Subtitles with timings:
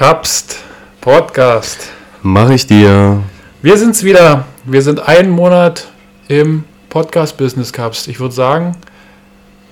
[0.00, 0.56] Kapst
[1.02, 1.90] Podcast.
[2.22, 3.22] Mach ich dir.
[3.60, 4.46] Wir sind's wieder.
[4.64, 5.88] Wir sind einen Monat
[6.26, 8.08] im Podcast-Business Kapst.
[8.08, 8.76] Ich würde sagen,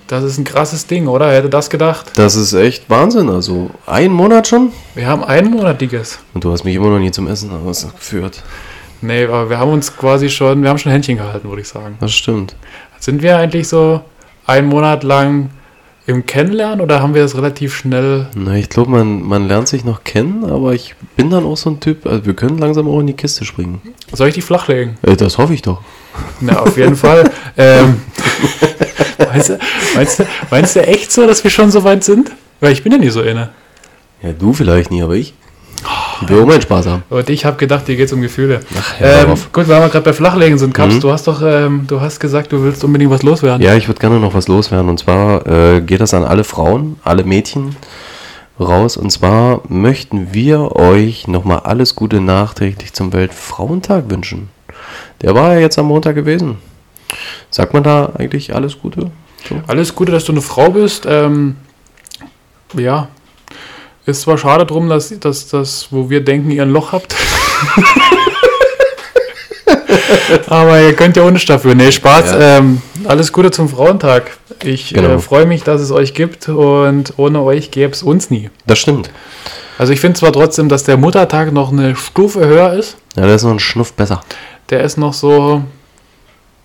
[0.05, 1.29] das ist ein krasses Ding, oder?
[1.29, 2.11] Wer hätte das gedacht?
[2.13, 3.27] Das ist echt Wahnsinn.
[3.27, 4.71] Also, einen Monat schon?
[4.93, 6.19] Wir haben einen Monat, Dickes.
[6.35, 8.43] Und du hast mich immer noch nie zum Essen ausgeführt.
[9.01, 11.97] Nee, aber wir haben uns quasi schon, wir haben schon Händchen gehalten, würde ich sagen.
[12.01, 12.55] Das stimmt.
[12.99, 14.01] Sind wir eigentlich so
[14.45, 15.49] einen Monat lang
[16.09, 18.27] im Kennenlernen oder haben wir das relativ schnell?
[18.33, 21.69] Na, ich glaube, man, man lernt sich noch kennen, aber ich bin dann auch so
[21.69, 23.79] ein Typ, also wir können langsam auch in die Kiste springen.
[24.11, 24.97] Soll ich die flachlegen?
[25.03, 25.81] Äh, das hoffe ich doch.
[26.39, 27.29] Na, auf jeden Fall.
[27.57, 28.01] Ähm,
[29.19, 29.59] meinst, du,
[29.95, 32.31] meinst, du, meinst du echt so, dass wir schon so weit sind?
[32.59, 33.49] Weil ich bin ja nie so inne.
[34.23, 35.35] Ja, du vielleicht nie, aber ich.
[36.21, 37.03] Ich will auch meinen Spaß haben.
[37.09, 38.59] Und ich habe gedacht, dir geht's um Gefühle.
[38.77, 40.99] Ach, hör ähm, gut, weil wir gerade bei Flachlegen sind, Kaps, Mhm.
[41.01, 43.61] du hast doch, ähm, du hast gesagt, du willst unbedingt was loswerden.
[43.65, 44.89] Ja, ich würde gerne noch was loswerden.
[44.89, 47.75] Und zwar äh, geht das an alle Frauen, alle Mädchen
[48.59, 48.97] raus.
[48.97, 54.49] Und zwar möchten wir euch nochmal alles Gute nachträglich zum Weltfrauentag wünschen.
[55.21, 56.57] Der war ja jetzt am Montag gewesen.
[57.49, 59.11] Sagt man da eigentlich alles Gute?
[59.47, 59.55] So?
[59.67, 61.05] Alles Gute, dass du eine Frau bist.
[61.09, 61.55] Ähm,
[62.77, 63.07] ja,
[64.09, 67.15] ist zwar schade drum, dass, dass das, wo wir denken, ihr ein Loch habt.
[70.47, 71.75] Aber ihr könnt ja ohne dafür.
[71.75, 72.31] Nee, Spaß.
[72.31, 72.57] Ja.
[72.57, 74.31] Ähm, alles Gute zum Frauentag.
[74.63, 75.09] Ich Genau.
[75.15, 78.49] äh, freue mich, dass es euch gibt und ohne euch gäbe es uns nie.
[78.65, 79.09] Das stimmt.
[79.77, 82.97] Also ich finde zwar trotzdem, dass der Muttertag noch eine Stufe höher ist.
[83.15, 84.21] Ja, der ist noch ein Schnuff besser.
[84.69, 85.63] Der ist noch so,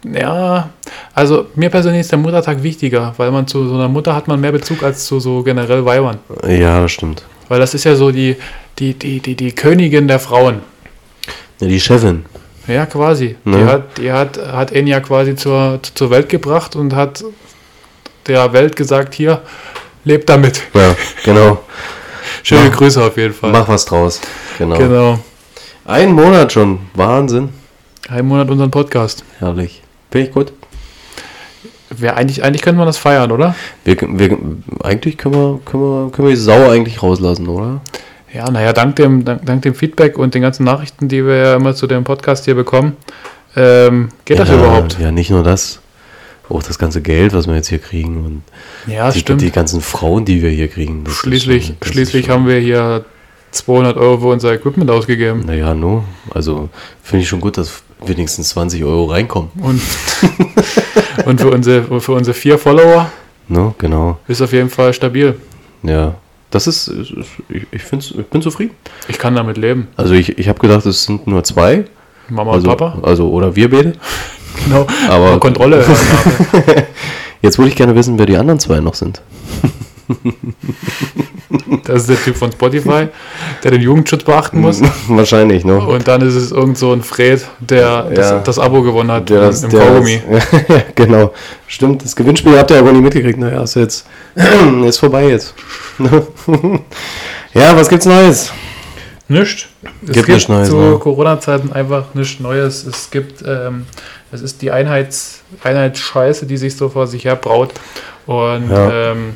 [0.05, 0.71] ja,
[1.15, 4.41] also mir persönlich ist der Muttertag wichtiger, weil man zu so einer Mutter hat man
[4.41, 6.19] mehr Bezug als zu so generell Weibern.
[6.47, 7.23] Ja, das stimmt.
[7.55, 8.35] Weil das ist ja so die,
[8.81, 10.63] die, die, die, die Königin der Frauen.
[11.61, 12.25] Ja, die Chefin.
[12.67, 13.37] Ja, quasi.
[13.45, 13.65] Die, Ne?
[13.67, 17.23] hat, die hat, hat ihn ja quasi zur, zur Welt gebracht und hat
[18.27, 19.43] der Welt gesagt, hier,
[20.05, 20.63] lebt damit.
[20.75, 21.63] Ja, genau.
[22.43, 23.53] Schöne Mach- Grüße auf jeden Fall.
[23.53, 24.21] Mach was draus.
[24.59, 24.77] Genau.
[24.77, 25.19] Genau.
[25.85, 26.81] Ein Monat schon.
[26.95, 27.51] Wahnsinn.
[28.09, 29.23] Ein Monat unseren Podcast.
[29.39, 29.81] Herrlich.
[30.11, 30.53] Finde ich gut.
[31.99, 33.55] Wär eigentlich, eigentlich könnte man das feiern, oder?
[33.85, 34.39] Wir, wir,
[34.83, 37.81] eigentlich können wir, können, wir, können wir die Sau eigentlich rauslassen, oder?
[38.33, 41.55] Ja, naja, dank dem, dank, dank dem Feedback und den ganzen Nachrichten, die wir ja
[41.57, 42.97] immer zu dem Podcast hier bekommen,
[43.57, 44.99] ähm, geht das ja, überhaupt?
[44.99, 45.81] Ja, nicht nur das.
[46.49, 48.43] Auch das ganze Geld, was wir jetzt hier kriegen und
[48.93, 49.41] Ja, die, stimmt.
[49.41, 51.05] die ganzen Frauen, die wir hier kriegen.
[51.05, 53.05] das schließlich schon- das schließlich haben wir hier
[53.53, 55.45] 200 Euro für unser Equipment ausgegeben.
[55.47, 56.05] Naja, no.
[56.35, 56.69] Also
[57.03, 59.51] finde ich schon gut, dass wenigstens 20 Euro reinkommen.
[59.63, 59.81] Und,
[61.27, 63.11] und für, unsere, für unsere vier Follower
[63.49, 64.19] Ne, genau.
[64.27, 65.37] ist auf jeden Fall stabil.
[65.83, 66.15] Ja.
[66.51, 68.71] Das ist, ich, ich, ich bin zufrieden.
[69.09, 69.89] Ich kann damit leben.
[69.97, 71.85] Also ich, ich habe gedacht, es sind nur zwei.
[72.29, 72.99] Mama Also, und Papa.
[73.03, 73.93] also oder wir beide.
[74.67, 74.87] Genau.
[75.11, 75.85] Aber Kontrolle.
[77.43, 79.21] jetzt würde ich gerne wissen, wer die anderen zwei noch sind.
[81.85, 83.09] Das ist der Typ von Spotify,
[83.63, 84.81] der den Jugendschutz beachten muss.
[85.09, 85.77] Wahrscheinlich, ne?
[85.79, 88.39] Und dann ist es irgend so ein Fred, der das, Ja.
[88.41, 90.23] das Abo gewonnen hat Der das, im der Kaugummi.
[90.31, 91.33] das, ja, genau.
[91.67, 93.39] Stimmt, das Gewinnspiel habt ihr aber nie mitgekriegt.
[93.39, 94.07] Naja, ist jetzt
[94.87, 95.55] ist vorbei jetzt.
[97.55, 98.53] ja, was gibt's Neues?
[99.29, 99.67] Nichts.
[100.07, 100.99] Es Gibt nichts Neues, zu ne?
[100.99, 102.85] Corona-Zeiten einfach nichts Neues.
[102.85, 103.87] Es gibt, ähm,
[104.33, 107.71] es ist die Einheits, Einheitsscheiße, die sich so vor sich her braut.
[108.27, 109.13] Und Ja.
[109.13, 109.35] ähm,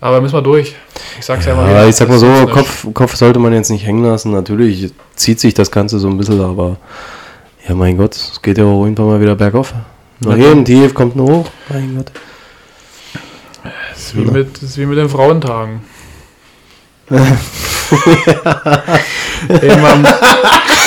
[0.00, 0.74] aber müssen wir durch.
[1.18, 1.70] Ich sag's ja, mal.
[1.70, 2.46] Ja, ich sag mal so.
[2.46, 4.32] Kopf, Kopf sollte man jetzt nicht hängen lassen.
[4.32, 6.76] Natürlich zieht sich das Ganze so ein bisschen, aber
[7.68, 9.74] ja, mein Gott, es geht ja auch irgendwann mal wieder bergauf.
[10.20, 11.50] Nach Na jedem Tief kommt nur hoch.
[11.68, 12.12] Mein Gott.
[13.90, 15.80] Das ist wie mit, ist wie mit den Frauentagen.
[19.48, 20.04] Irgendwann,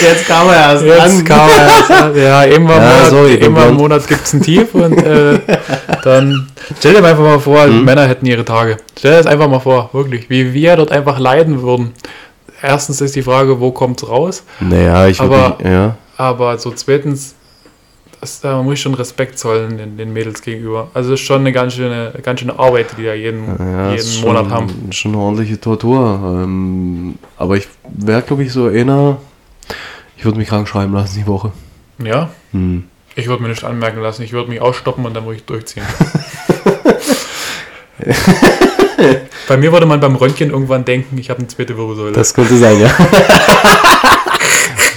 [0.00, 3.68] Jetzt kam er erst jetzt kam er, ja, irgendwann, Ja, Monat, sorry, ich bin irgendwann
[3.70, 3.74] im.
[3.76, 5.38] Monat gibt es ein Tief und äh,
[6.04, 7.84] dann stell dir einfach mal vor, Mhm.
[7.84, 8.76] Männer hätten ihre Tage.
[8.98, 11.92] Stell dir das einfach mal vor, wirklich, wie wir dort einfach leiden würden.
[12.62, 14.42] Erstens ist die Frage, wo kommt's raus?
[14.60, 15.96] Naja, ich Aber- mich- ja.
[16.16, 17.34] Aber so zweitens,
[18.20, 20.88] das, da muss ich schon Respekt zollen den, den Mädels gegenüber.
[20.92, 24.04] Also es ist schon eine ganz schöne, ganz schöne Arbeit, die da jeden, Ja, ist
[24.12, 24.66] jeden schon, Monat haben.
[24.90, 26.20] Schon eine ordentliche Tortur.
[26.44, 29.16] Ähm, aber ich wäre, glaube ich, so einer.
[30.20, 31.50] Ich würde mich krank schreiben lassen die Woche.
[31.96, 32.84] Ja, Hm.
[33.14, 34.22] ich würde mir nicht anmerken lassen.
[34.22, 35.82] Ich würde mich ausstoppen und dann würde ich durchziehen.
[39.48, 42.12] Bei mir würde man beim Röntgen irgendwann denken, ich habe eine zweite Wirbelsäule.
[42.12, 42.90] Das könnte sein, ja.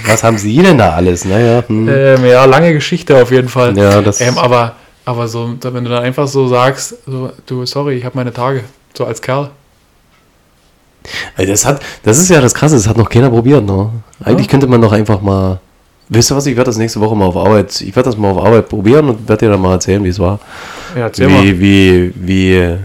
[0.06, 1.24] Was haben Sie denn da alles?
[1.24, 1.88] Naja, hm.
[1.88, 3.74] ähm, ja, lange Geschichte auf jeden Fall.
[3.78, 4.20] ja, das.
[4.20, 8.18] Ähm, aber, aber so, wenn du dann einfach so sagst, so, du, sorry, ich habe
[8.18, 8.62] meine Tage,
[8.92, 9.50] so als Kerl.
[11.36, 13.64] Das, hat, das ist ja das Krasse, das hat noch keiner probiert.
[13.64, 13.90] Ne?
[14.24, 14.50] Eigentlich Ja.
[14.52, 15.60] könnte man doch einfach mal.
[16.08, 17.80] Wisst ihr was, ich werde das nächste Woche mal auf Arbeit.
[17.80, 20.18] Ich werde das mal auf Arbeit probieren und werde dir dann mal erzählen, wie es
[20.18, 20.38] war.
[20.94, 21.42] Ja, erzähl mal.
[21.42, 22.76] Wie, wie, wie,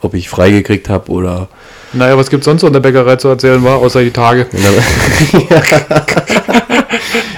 [0.00, 1.48] ob ich freigekriegt habe oder
[1.92, 4.46] Naja, was gibt es sonst so in der Bäckerei zu erzählen, war, außer die Tage?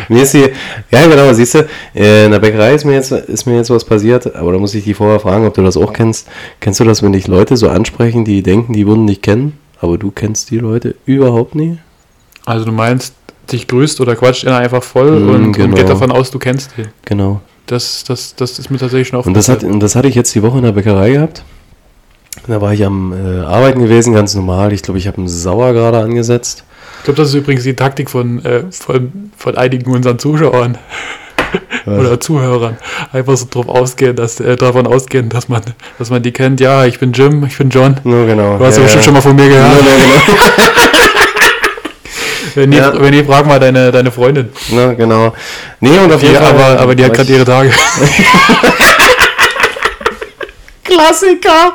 [0.08, 0.48] mir ist die,
[0.90, 3.84] ja genau, siehst du, äh, in der Bäckerei ist mir, jetzt, ist mir jetzt was
[3.84, 6.26] passiert, aber da muss ich dich vorher fragen, ob du das auch kennst.
[6.60, 9.98] Kennst du das, wenn dich Leute so ansprechen, die denken, die würden dich kennen, aber
[9.98, 11.78] du kennst die Leute überhaupt nie?
[12.46, 13.14] Also du meinst,
[13.52, 15.68] dich grüßt oder quatscht einer einfach voll Mm, und, genau.
[15.68, 16.88] und geht davon aus, du kennst ihn.
[17.04, 17.40] Genau.
[17.66, 20.14] Das, das, das ist mir tatsächlich schon oft Und das, hat, und das hatte ich
[20.14, 21.44] jetzt die Woche in der Bäckerei gehabt.
[22.46, 24.72] Da war ich am äh, Arbeiten gewesen, ganz normal.
[24.72, 26.64] Ich glaube, ich habe einen Sauer gerade angesetzt.
[26.98, 30.78] Ich glaube, das ist übrigens die Taktik von, äh, von, von einigen unseren Zuschauern
[31.86, 32.76] oder Zuhörern.
[33.12, 35.62] Einfach so drauf ausgehen, dass, äh, davon ausgehen, dass man,
[35.98, 36.60] dass man die kennt.
[36.60, 37.96] Ja, ich bin Jim, ich bin John.
[38.04, 38.58] Nur genau.
[38.58, 39.84] Du hast ja, ja, bestimmt schon mal von mir Ja, gehört.
[39.84, 39.92] ja,
[42.56, 42.90] Wenn, Ja.
[42.90, 44.48] nie, wenn nie, frag mal deine, deine Freundin.
[44.68, 44.86] genau.
[44.88, 45.32] Na, genau.
[45.78, 46.50] Nee, und auf Die, jeden Fall.
[46.52, 47.70] aber, aber die hat gerade ich- ihre Tage.
[50.84, 51.72] Klassiker.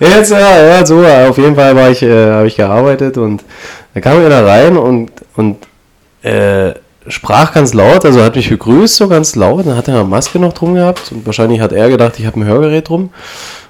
[0.00, 3.44] Jetzt, ja, ja, so, auf jeden Fall war ich, äh, habe ich gearbeitet und
[3.94, 5.58] da kam er da rein und, und
[6.22, 6.72] äh,
[7.08, 10.38] sprach ganz laut, also hat mich begrüßt, so ganz laut, dann hat er eine Maske
[10.38, 13.10] noch drum gehabt und wahrscheinlich hat er gedacht, ich habe ein Hörgerät drum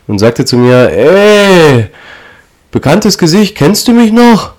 [0.06, 1.86] und sagte zu mir, ey,
[2.70, 4.52] bekanntes Gesicht, kennst du mich noch?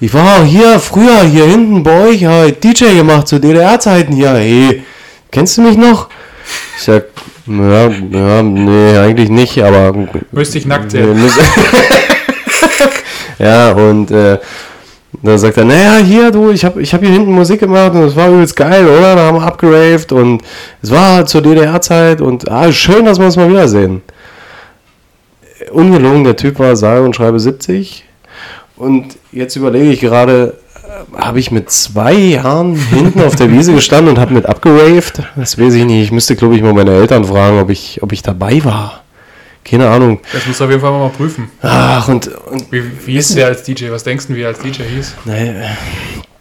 [0.00, 4.82] Ich war hier früher hier hinten bei euch, ja, DJ gemacht zu DDR-Zeiten hier, hey,
[5.30, 6.08] kennst du mich noch?
[6.76, 7.04] Ich sag,
[7.46, 10.06] ja, ja, nee, eigentlich nicht, aber.
[10.32, 11.14] Müsste ich nackt sehen.
[11.18, 11.38] müß-
[13.38, 14.38] ja, und äh,
[15.22, 18.02] da sagt er, naja, hier, du, ich habe ich hab hier hinten Musik gemacht und
[18.02, 19.16] es war übelst geil, oder?
[19.16, 20.42] Da haben wir abgeraved und
[20.82, 24.02] es war zur DDR-Zeit und ah, schön, dass wir uns mal wiedersehen.
[25.72, 28.04] Ungelogen, der Typ war sage und schreibe 70
[28.76, 33.74] und jetzt überlege ich gerade, äh, habe ich mit zwei Jahren hinten auf der Wiese
[33.74, 35.22] gestanden und habe mit abgeraved?
[35.36, 36.04] Das weiß ich nicht.
[36.04, 39.02] Ich müsste, glaube ich, mal meine Eltern fragen, ob ich, ob ich dabei war.
[39.68, 40.20] Keine Ahnung.
[40.32, 41.50] Das musst du auf jeden Fall mal prüfen.
[41.62, 43.90] Ach, und, und Wie, wie hieß der als DJ?
[43.90, 45.14] Was denkst du, wie er als DJ hieß?
[45.24, 45.52] naja,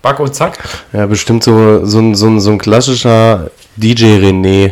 [0.01, 0.57] Back und Zack?
[0.93, 4.71] ja, bestimmt so, so, ein- so, so ein klassischer DJ René.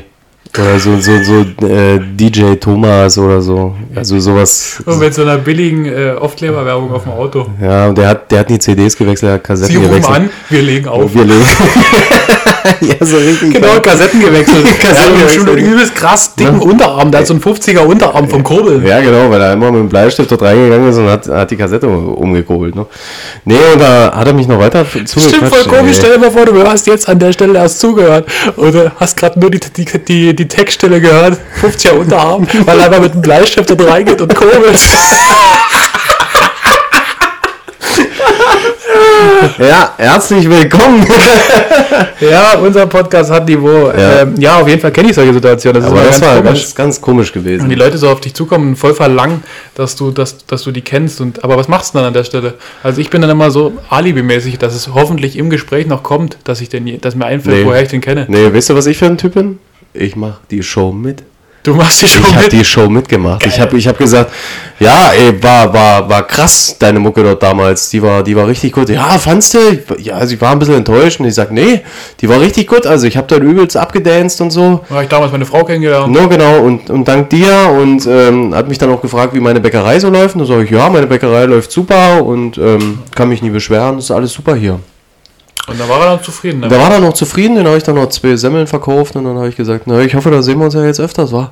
[0.57, 3.75] Oder so, so, so äh, DJ Thomas oder so.
[3.93, 4.81] Also sowas.
[4.85, 7.47] Und mit so einer billigen äh, Aufkleberwerbung auf dem Auto.
[7.61, 10.15] Ja, und der hat, der hat nie CDs gewechselt, er hat Kassetten Sie rufen gewechselt.
[10.15, 11.13] an, wir legen auf.
[11.13, 11.43] Wir legen.
[12.81, 13.53] ja, so richtig.
[13.53, 14.65] Genau, Kassetten gewechselt.
[14.81, 15.59] Kassetten ja, gewechselt.
[15.59, 17.11] übelst krass dicken Unterarm.
[17.11, 18.85] Der hat so einen 50er Unterarm vom Kurbeln.
[18.85, 21.55] Ja, genau, weil er immer mit dem Bleistift dort reingegangen ist und hat, hat die
[21.55, 22.75] Kassette umgekurbelt.
[22.75, 22.85] Ne?
[23.43, 25.27] Nee, und da hat er mich noch weiter zugequatscht.
[25.27, 25.97] Stimmt voll komisch.
[25.97, 28.27] Stell dir mal vor, du hast jetzt an der Stelle erst zugehört
[28.57, 31.37] oder hast gerade nur die, die, die, die Textstelle gehört.
[31.61, 34.79] 50er Unterarm, weil er einfach mit dem Bleistift dort reingeht und kurbelt.
[39.59, 41.05] Ja, herzlich willkommen.
[42.19, 43.89] Ja, unser Podcast hat Niveau.
[43.91, 44.21] Ja.
[44.21, 45.81] Ähm, ja auf jeden Fall kenne ich solche Situationen.
[45.81, 46.61] Das Aber ist das immer war ganz komisch.
[46.63, 47.69] ganz, ganz komisch Und gewesen.
[47.69, 49.43] die Leute so auf dich zukommen und voll verlangen,
[49.75, 51.19] dass du, dass, dass du die kennst.
[51.21, 52.53] Und, aber was machst du dann an der Stelle?
[52.83, 56.61] Also ich bin dann immer so alibimäßig, dass es hoffentlich im Gespräch noch kommt, dass
[56.61, 57.65] ich den, dass mir einfällt, Nee.
[57.65, 58.25] woher ich den kenne.
[58.29, 59.59] Nee, weißt du, was ich für ein Typ bin?
[59.93, 61.23] Ich mache die Show mit.
[61.65, 62.51] Du machst die schon Ich habe mit.
[62.53, 63.43] die Show mitgemacht.
[63.45, 64.31] Ich habe ich hab gesagt,
[64.79, 67.89] ja, ey, war, war, war krass, deine Mucke dort damals.
[67.89, 68.87] Die war, die war richtig gut.
[68.89, 69.59] Ja, fandst du?
[69.97, 71.19] Ja, sie war ein bisschen enttäuscht.
[71.19, 71.81] Und ich sag, nee,
[72.21, 72.85] die war richtig gut.
[72.85, 74.81] Also ich habe dort übelst abgedanced und so.
[74.87, 76.13] Da habe ich damals meine Frau kennengelernt.
[76.13, 79.59] No, genau, und, und dank dir und ähm, hat mich dann auch gefragt, wie meine
[79.59, 80.35] Bäckerei so läuft.
[80.35, 83.97] Und da sage ich, ja, meine Bäckerei läuft super und ähm, kann mich nie beschweren,
[83.97, 84.79] ist alles super hier.
[85.67, 86.61] Und da war er dann zufrieden.
[86.61, 89.35] Da war er noch zufrieden, dann habe ich dann noch zwei Semmeln verkauft und dann
[89.37, 91.51] habe ich gesagt, na, ich hoffe, da sehen wir uns ja jetzt öfters, wa?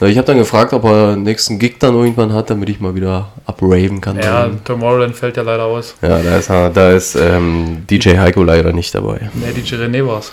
[0.00, 2.80] Na, Ich habe dann gefragt, ob er den nächsten Gig dann irgendwann hat, damit ich
[2.80, 4.18] mal wieder abraven kann.
[4.18, 5.94] Ja, Tomorrowland fällt ja leider aus.
[6.02, 9.30] ja da ist, da ist ähm, DJ Heiko leider nicht dabei.
[9.34, 10.32] Ne, DJ René war's.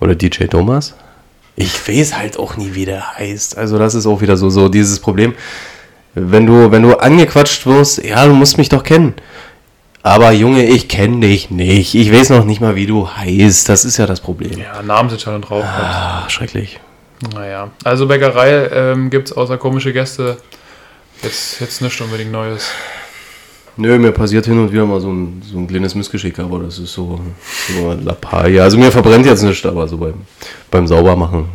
[0.00, 0.94] Oder DJ Thomas?
[1.56, 3.56] Ich weiß halt auch nie, wie der heißt.
[3.56, 5.34] Also das ist auch wieder so, so dieses Problem.
[6.14, 9.14] Wenn du, wenn du angequatscht wirst, ja, du musst mich doch kennen.
[10.06, 11.94] Aber Junge, ich kenne dich nicht.
[11.94, 13.70] Ich weiß noch nicht mal, wie du heißt.
[13.70, 14.58] Das ist ja das Problem.
[14.58, 15.64] Ja, Namen sind schon drauf.
[15.64, 16.78] Ah, schrecklich.
[17.32, 20.36] Naja, also Bäckerei ähm, gibt es außer komische Gäste
[21.22, 22.70] jetzt, jetzt nicht unbedingt Neues.
[23.78, 26.78] Nö, mir passiert hin und wieder mal so ein, so ein kleines Missgeschick, aber das
[26.78, 27.18] ist so,
[27.74, 28.62] so Lappalie.
[28.62, 30.26] Also mir verbrennt jetzt nichts, aber so beim,
[30.70, 31.46] beim Saubermachen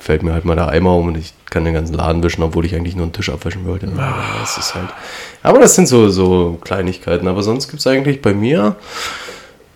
[0.00, 2.64] fällt mir halt mal der Eimer um und ich kann den ganzen Laden wischen, obwohl
[2.64, 3.86] ich eigentlich nur einen Tisch abwischen wollte.
[3.86, 4.88] Aber das ist halt.
[5.42, 7.28] Aber das sind so, so Kleinigkeiten.
[7.28, 8.76] Aber sonst gibt es eigentlich bei mir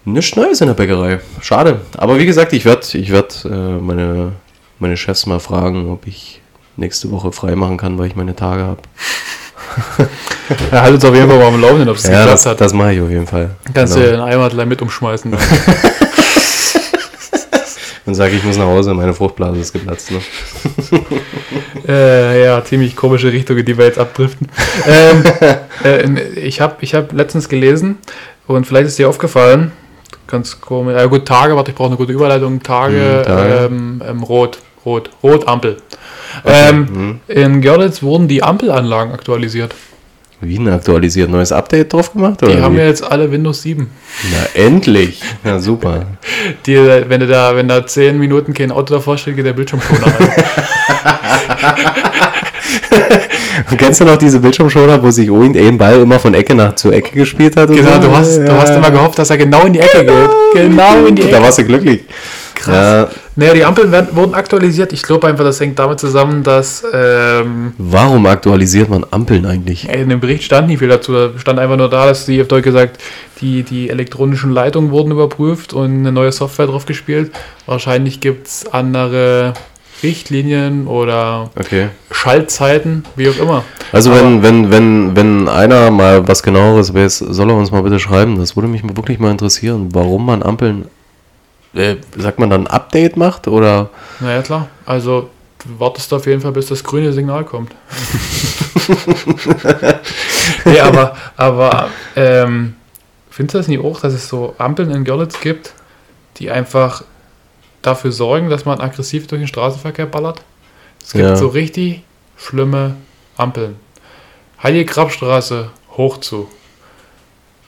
[0.04, 1.20] nichts Neues in der Bäckerei.
[1.40, 1.80] Schade.
[1.98, 4.32] Aber wie gesagt, ich werde ich werd, äh, meine,
[4.78, 6.40] meine Chefs mal fragen, ob ich
[6.76, 8.80] nächste Woche frei machen kann, weil ich meine Tage habe.
[10.70, 12.60] Er hat uns auf jeden Fall mal am Laufenden, ob es Ja, geklappt das, hat.
[12.60, 13.50] das mache ich auf jeden Fall.
[13.72, 14.06] Kannst Genau.
[14.06, 15.36] du den Eimer mit umschmeißen.
[18.14, 20.12] Und sage ich, muss nach Hause, meine Fruchtblase ist geplatzt.
[20.12, 20.20] Ne?
[21.86, 24.48] Äh, ja, ziemlich komische Richtung, in die wir jetzt abdriften.
[24.86, 25.22] ähm,
[25.84, 27.98] äh, ich habe ich hab letztens gelesen
[28.46, 29.72] und vielleicht ist dir aufgefallen,
[30.26, 33.54] ganz komisch, ja gut, Tage, warte, ich brauche eine gute Überleitung, Tage, Hm, Tage.
[33.66, 35.76] Ähm, ähm, Rot, Rot, Rot, Ampel.
[36.42, 37.20] Okay, Ähm, hm.
[37.28, 39.74] in Görlitz wurden die Ampelanlagen aktualisiert.
[40.46, 42.42] Wie ein aktualisiert neues Update drauf gemacht?
[42.42, 42.80] Oder Die haben wie?
[42.80, 43.88] ja jetzt alle Windows 7.
[44.30, 45.22] Na, endlich.
[45.44, 46.06] Ja, super.
[46.66, 49.80] Die, wenn, du da, wenn da 10 Minuten kein Auto davor steht, geht der Bildschirm
[49.80, 50.12] schon an.
[53.70, 56.92] Und kennst du noch diese Bildschirmschoner, wo sich irgendein Ball immer von Ecke nach zur
[56.92, 57.68] Ecke gespielt hat?
[57.68, 58.00] genau, so?
[58.08, 60.30] du hast, du hast immer gehofft, dass er genau in die Ecke geht.
[60.54, 61.42] Genau in die Da Ecke.
[61.42, 62.04] warst du glücklich.
[62.64, 63.08] Krass.
[63.36, 64.92] Naja, die Ampeln werden, wurden aktualisiert.
[64.92, 69.88] Ich glaube einfach, das hängt damit zusammen, dass ähm, Warum aktualisiert man Ampeln eigentlich?
[69.88, 71.12] in dem Bericht stand nicht viel dazu.
[71.12, 73.00] Da stand einfach nur da, dass die, auf Deutsch gesagt,
[73.40, 77.32] die, die elektronischen Leitungen wurden überprüft und eine neue Software drauf gespielt.
[77.66, 79.54] Wahrscheinlich gibt es andere
[80.02, 81.88] Richtlinien oder Okay.
[82.10, 83.64] Schaltzeiten, wie auch immer.
[83.92, 87.82] Also Aber- wenn, wenn, wenn, wenn einer mal was genaueres weiß, soll er uns mal
[87.82, 88.38] bitte schreiben.
[88.38, 90.86] Das würde mich wirklich mal interessieren, warum man Ampeln,
[91.74, 93.90] äh, sagt man dann Update macht oder?
[94.20, 94.68] Naja, klar.
[94.86, 95.30] Also
[95.64, 97.74] du wartest auf jeden Fall, bis das grüne Signal kommt.
[100.64, 102.74] nee, aber, aber ähm,
[103.30, 105.72] findest du das nicht auch, dass es so Ampeln in Görlitz gibt,
[106.36, 107.04] die einfach
[107.82, 110.42] dafür sorgen, dass man aggressiv durch den Straßenverkehr ballert?
[111.02, 111.36] Es gibt Ja.
[111.36, 112.02] so richtig
[112.36, 112.96] schlimme
[113.36, 113.76] Ampeln.
[114.62, 116.48] Heilige Grabstraße hoch zu.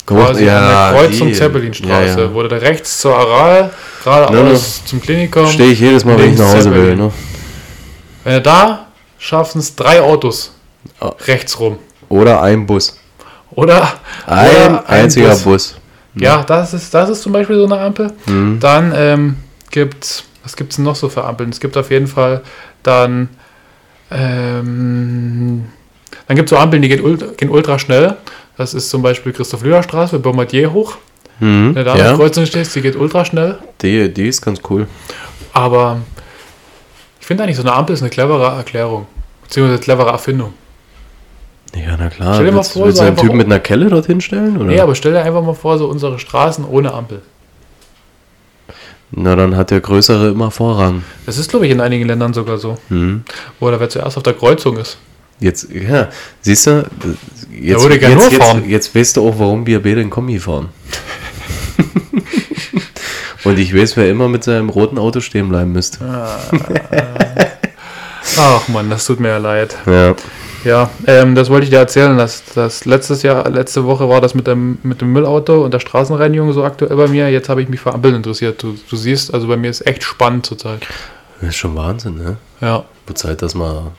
[0.06, 2.26] Quasi an der Kreuzung die- Zeppelinstraße, ja, ja.
[2.28, 3.70] du da rechts zur Aral,
[4.04, 5.46] geradeaus zum Klinikum.
[5.48, 6.80] Stehe ich jedes Mal, wenn ich nach Hause will.
[6.90, 6.98] Zeppelin.
[6.98, 7.12] Ne?
[8.24, 8.86] Wenn du da
[9.18, 10.52] schaffen es drei Autos
[11.00, 11.12] Ah.
[11.26, 11.78] rechts rum.
[12.08, 12.96] Oder ein Bus.
[13.50, 13.94] Oder,
[14.26, 15.42] Ein oder einziger Bus.
[15.42, 15.74] Bus.
[16.14, 18.12] Ja, das ist, das ist zum Beispiel so eine Ampel.
[18.26, 18.58] Mhm.
[18.60, 19.36] Dann ähm,
[19.70, 21.50] gibt's, was gibt es noch so für Ampeln?
[21.50, 22.42] Es gibt auf jeden Fall
[22.82, 23.28] dann,
[24.10, 25.66] ähm,
[26.28, 28.16] dann gibt es so Ampeln, die gehen ultra, gehen ultra schnell.
[28.56, 30.96] Das ist zum Beispiel Christoph Lüder Straße, mit Bombardier hoch.
[31.40, 31.74] Mhm.
[31.74, 33.58] Wenn du da an Ja, der Kreuzung stehst, die geht ultra schnell.
[33.82, 34.86] die, die ist ganz cool.
[35.52, 35.98] Aber
[37.20, 39.06] ich finde eigentlich, so eine Ampel ist eine clevere Erklärung.
[39.42, 40.54] Beziehungsweise eine clevere Erfindung.
[41.74, 42.34] Ja, na klar.
[42.34, 44.56] Stell dir mal willst, vor, willst so du einen Typen mit einer Kelle dorthin stellen?
[44.56, 44.66] Oder?
[44.66, 47.20] Nee, aber stell dir einfach mal vor, so unsere Straßen ohne Ampel.
[49.10, 51.04] Na, dann hat der Größere immer Vorrang.
[51.26, 52.76] Das ist, glaube ich, in einigen Ländern sogar so.
[52.88, 53.22] Mhm.
[53.60, 54.98] Oder wer zuerst auf der Kreuzung ist.
[55.38, 56.08] Jetzt, ja,
[56.40, 56.84] siehst du,
[57.50, 58.64] jetzt, gern jetzt, jetzt, fahren.
[58.68, 60.70] jetzt weißt du auch, warum wir beide in Kombi fahren.
[63.44, 65.98] Und ich weiß, wer immer mit seinem roten Auto stehen bleiben müsste.
[68.38, 69.76] Ach man, das tut mir ja leid.
[69.86, 70.14] Ja.
[70.64, 72.18] Ja, ähm, das wollte ich dir erzählen.
[72.18, 75.78] dass das letztes Jahr, letzte Woche war das mit dem, mit dem Müllauto und der
[75.78, 77.30] Straßenreinigung so aktuell bei mir.
[77.30, 78.60] Jetzt habe ich mich für Ampeln interessiert.
[78.62, 80.84] Du, du siehst, also bei mir ist echt spannend zurzeit.
[81.40, 82.38] Das ist schon Wahnsinn, ne?
[82.60, 82.84] Ja.
[83.06, 83.92] Wird Zeit, dass wir,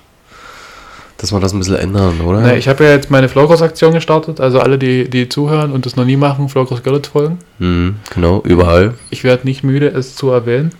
[1.17, 2.41] dass wir das ein bisschen ändern, oder?
[2.41, 4.39] Ne, ich habe ja jetzt meine Flowcross-Aktion gestartet.
[4.39, 7.39] Also alle, die, die zuhören und das noch nie machen, Flowcross Görlitz folgen.
[7.59, 8.93] mhm, genau, überall.
[9.09, 10.71] Ich werde nicht müde, es zu erwähnen.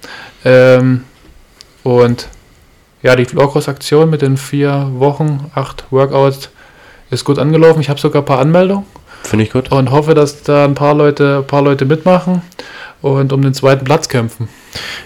[0.46, 1.02] Ähm,
[1.84, 2.28] und
[3.02, 6.50] ja, die Flowcross-Aktion mit den vier Wochen, acht Workouts
[7.10, 7.82] ist gut angelaufen.
[7.82, 8.86] Ich habe sogar ein paar Anmeldungen
[9.24, 9.72] Finde ich gut.
[9.72, 12.42] und hoffe, dass da ein paar Leute, ein paar Leute mitmachen
[13.02, 14.50] und um den zweiten Platz kämpfen.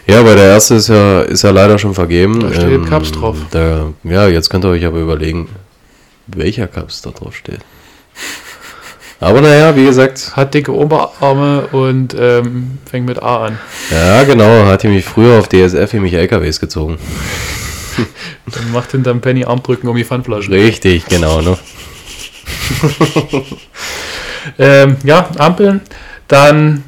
[0.08, 2.40] Ja, aber der erste ist ja, ist ja leider schon vergeben.
[2.40, 3.38] Da steht Cups drauf.
[3.52, 5.50] Da, ja, jetzt könnt ihr euch aber überlegen,
[6.28, 7.60] welcher Cups da drauf steht.
[9.20, 13.60] Aber naja, wie gesagt, Hat dicke Oberarme und ähm, fängt mit A an.
[13.92, 16.98] ja genau, hat mich früher auf DSF mich LKWs gezogen.
[18.46, 20.54] Und macht hinterm Penny Armdrücken um die Pfandflaschen.
[20.54, 21.58] Richtig, genau, ne?
[24.58, 25.82] Ähm, ja, Ampeln.
[26.28, 26.84] Dann,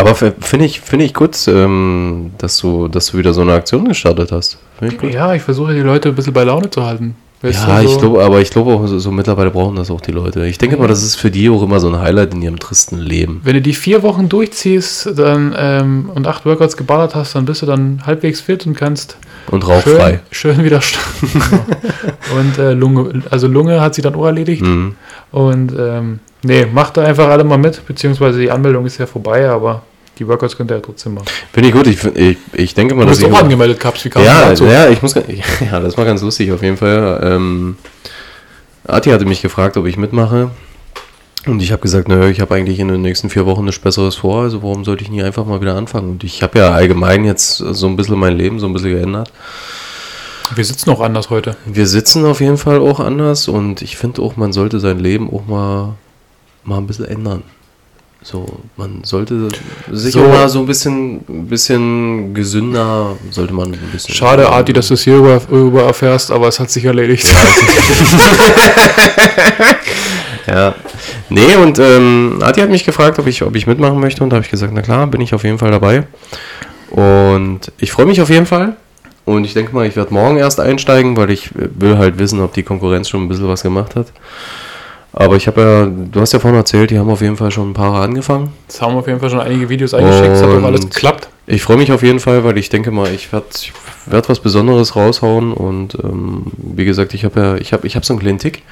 [0.00, 3.86] Aber finde ich, finde ich gut, ähm, dass du, dass du wieder so eine Aktion
[3.88, 4.58] gestartet hast.
[4.80, 7.16] Ich ja, ich versuche die Leute ein bisschen bei Laune zu halten.
[7.40, 9.92] Weißt Ja, du, ich so- glaube, aber ich glaube auch, so, so mittlerweile brauchen das
[9.92, 10.44] auch die Leute.
[10.46, 12.98] Ich denke mal, das ist für die auch immer so ein Highlight in ihrem tristen
[12.98, 13.40] Leben.
[13.44, 17.62] Wenn du die vier Wochen durchziehst dann, ähm, und acht Workouts geballert hast, dann bist
[17.62, 19.18] du dann halbwegs fit und kannst
[19.52, 20.18] Und rauchfrei.
[20.32, 21.40] schön, schön wieder starten.
[22.38, 24.62] und äh, Lunge, also Lunge hat sie dann auch erledigt.
[24.62, 24.96] Mhm.
[25.30, 29.48] Und ähm, nee, macht da einfach alle mal mit, beziehungsweise die Anmeldung ist ja vorbei,
[29.48, 29.82] aber
[30.18, 31.26] die Workouts könnt ihr ja trotzdem machen.
[31.52, 31.86] Finde ich gut.
[31.86, 33.34] Ich, ich, ich denke mal, Du dass bist ich.
[33.36, 34.64] auch angemeldet, Caps, wie kam ja, dazu?
[34.66, 35.14] ja, ich muss.
[35.70, 37.20] Ja, das war ganz lustig auf jeden Fall.
[37.22, 37.76] Ähm,
[38.86, 40.50] Ati hatte mich gefragt, ob ich mitmache.
[41.46, 44.16] Und ich habe gesagt, naja, ich habe eigentlich in den nächsten vier Wochen nichts Besseres
[44.16, 46.10] vor, also warum sollte ich nie einfach mal wieder anfangen?
[46.10, 49.32] Und ich habe ja allgemein jetzt so ein bisschen mein Leben so ein bisschen geändert.
[50.54, 51.56] Wir sitzen auch anders heute.
[51.64, 55.30] Wir sitzen auf jeden Fall auch anders und ich finde auch, man sollte sein Leben
[55.32, 55.94] auch mal,
[56.64, 57.42] mal ein bisschen ändern.
[58.22, 58.46] So,
[58.76, 59.48] man sollte
[59.92, 60.20] sich So.
[60.24, 64.14] mal so ein bisschen, bisschen gesünder, sollte man ein bisschen.
[64.14, 67.26] Schade, Arti, dass du es hier über, über erfährst, aber es hat sich erledigt.
[70.46, 70.74] Ja.
[71.28, 74.36] Nee, und ähm, Adi hat mich gefragt, ob ich, ob ich mitmachen möchte und da
[74.36, 76.04] habe ich gesagt, na klar, bin ich auf jeden Fall dabei.
[76.90, 78.76] Und ich freue mich auf jeden Fall.
[79.26, 82.40] Und ich denke mal, ich werde morgen erst einsteigen, weil ich äh, will halt wissen,
[82.40, 84.06] ob die Konkurrenz schon ein bisschen was gemacht hat.
[85.12, 87.70] Aber ich habe ja, du hast ja vorhin erzählt, die haben auf jeden Fall schon
[87.70, 88.52] ein paar angefangen.
[88.66, 91.28] Jetzt haben wir auf jeden Fall schon einige Videos eingeschickt, es hat doch alles geklappt.
[91.46, 93.46] Ich freue mich auf jeden Fall, weil ich denke mal, ich werde
[94.04, 95.52] werd was Besonderes raushauen.
[95.52, 98.62] Und ähm, wie gesagt, ich habe ja, ich habe ich hab so einen kleinen Tick.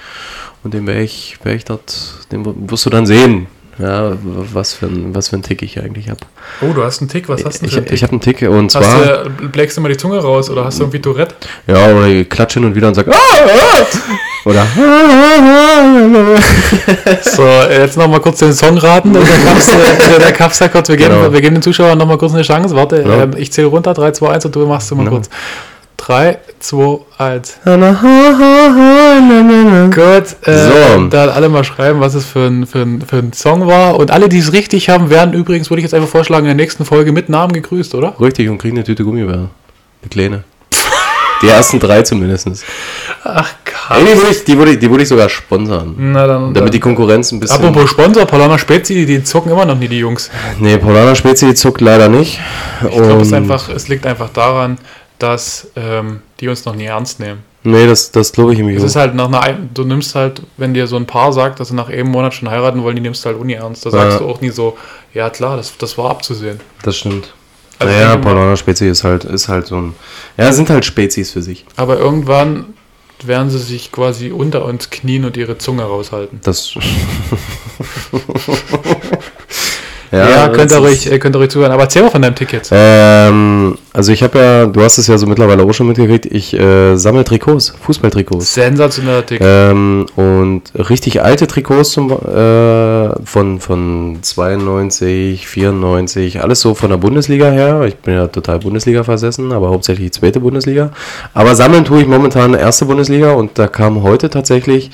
[0.62, 3.47] Und den werde ich, werd ich dort, den wirst du dann sehen.
[3.78, 6.21] Ja, was für ein, was für ein Tick ich eigentlich habe.
[6.62, 8.75] Oh, du hast einen Tick, was hast du denn Ich, ich habe einen Tick und
[8.75, 11.35] hast zwar, du, blägst du mal die Zunge raus oder hast du irgendwie Tourette?
[11.66, 13.87] ja, oder ich klatsche hin und wieder und sage, ah, ah,
[14.49, 14.66] oder,
[17.23, 19.12] So, äh, jetzt noch mal kurz den Song raten.
[19.12, 21.33] Der Kaps, äh, der Kaps sagt kurz, wir geben, Genau.
[21.33, 22.75] wir geben den Zuschauern noch mal kurz eine Chance.
[22.75, 25.11] Warte, ähm, ich zähle runter, 3, 2, 1 und du machst du mal Ja.
[25.11, 25.28] kurz.
[26.06, 27.58] 3, 2, 1.
[29.90, 31.06] Gut, äh, So.
[31.08, 33.96] dann alle mal schreiben, was es für ein, für, ein, für ein Song war.
[33.98, 36.64] Und alle, die es richtig haben, werden übrigens, würde ich jetzt einfach vorschlagen, in der
[36.64, 38.14] nächsten Folge mit Namen gegrüßt, oder?
[38.20, 39.34] richtig und kriegen eine Tüte Gummibär.
[39.34, 40.44] Eine kleine.
[41.42, 42.48] Die ersten drei zumindest.
[43.25, 43.50] Ach,
[43.90, 44.16] Ey, die krass.
[44.16, 45.94] würde ich, die würde ich, die würde ich sogar sponsern.
[45.98, 47.56] Na dann, Damit die Konkurrenz ein bisschen.
[47.62, 50.30] Apropos Sponsor, Paulana Spezi, die, zocken immer noch nie, die Jungs.
[50.60, 52.40] Nee, Paulana Spezi zuckt leider nicht.
[52.88, 54.78] Ich glaube, es, ist einfach- es liegt einfach daran,
[55.18, 57.42] dass ähm, die uns noch nie ernst nehmen.
[57.62, 60.40] Nee, das, das glaube ich nämlich Es ist halt nach einer, ein- du nimmst halt,
[60.56, 63.02] wenn dir so ein Paar sagt, dass sie nach einem Monat schon heiraten wollen, die
[63.02, 63.85] nimmst du halt uni ernst.
[63.85, 63.96] Da Ja.
[64.02, 64.76] sagst du auch nie so,
[65.14, 66.61] ja klar, das, das war abzusehen.
[66.82, 67.32] Das stimmt.
[67.78, 69.94] Also naja, denke mal- Paulana Spezi ist halt, ist halt so ein.
[70.37, 71.64] Ja, sind halt Spezies für sich.
[71.76, 72.66] Aber irgendwann
[73.25, 76.40] werden sie sich quasi unter uns knien und ihre Zunge raushalten.
[76.44, 76.73] Das.
[80.12, 81.72] Ja, könnt, das ihr euch, äh, könnt ihr euch zuhören.
[81.72, 82.68] Aber erzähl mal von deinem Ticket.
[82.70, 86.54] Ähm, also ich habe ja, du hast es ja so mittlerweile auch schon mitgekriegt, ich
[86.54, 88.54] äh, sammle Trikots, Fußballtrikots.
[88.54, 89.46] Sensationeller Ticket.
[89.48, 96.98] Ähm, und richtig alte Trikots zum, äh, von, von 92, 94, alles so von der
[96.98, 97.83] Bundesliga her.
[97.87, 100.90] Ich bin ja total Bundesliga versessen, aber hauptsächlich die zweite Bundesliga.
[101.35, 104.90] Aber sammeln tue ich momentan erste Bundesliga und da kam heute tatsächlich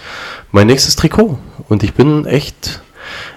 [0.51, 1.39] mein nächstes Trikot.
[1.69, 2.82] Und ich bin echt,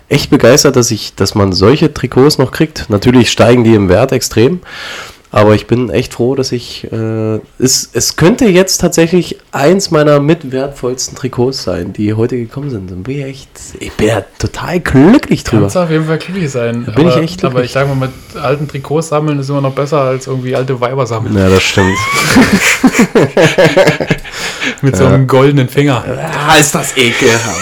[0.10, 2.90] echt begeistert, dass ich, dass man solche Trikots noch kriegt.
[2.90, 4.60] Natürlich steigen die im Wert extrem.
[5.32, 6.90] Aber ich bin echt froh, dass ich.
[6.94, 12.90] Äh, es, es könnte jetzt tatsächlich eins meiner mitwertvollsten Trikots sein, die heute gekommen sind.
[12.90, 15.64] Und bin ich, echt, ich bin ja total glücklich drüber.
[15.64, 16.86] Kannst auf jeden Fall glücklich sein.
[16.86, 17.72] bin aber, ich echt Aber glücklich.
[17.72, 21.06] ich sage mal, mit alten Trikots sammeln ist immer noch besser als irgendwie alte Weiber
[21.06, 21.38] sammeln.
[21.38, 21.92] Ja, das stimmt.
[24.82, 26.02] Mit so einem goldenen Finger.
[26.34, 27.60] ah, ist das ekelhaft.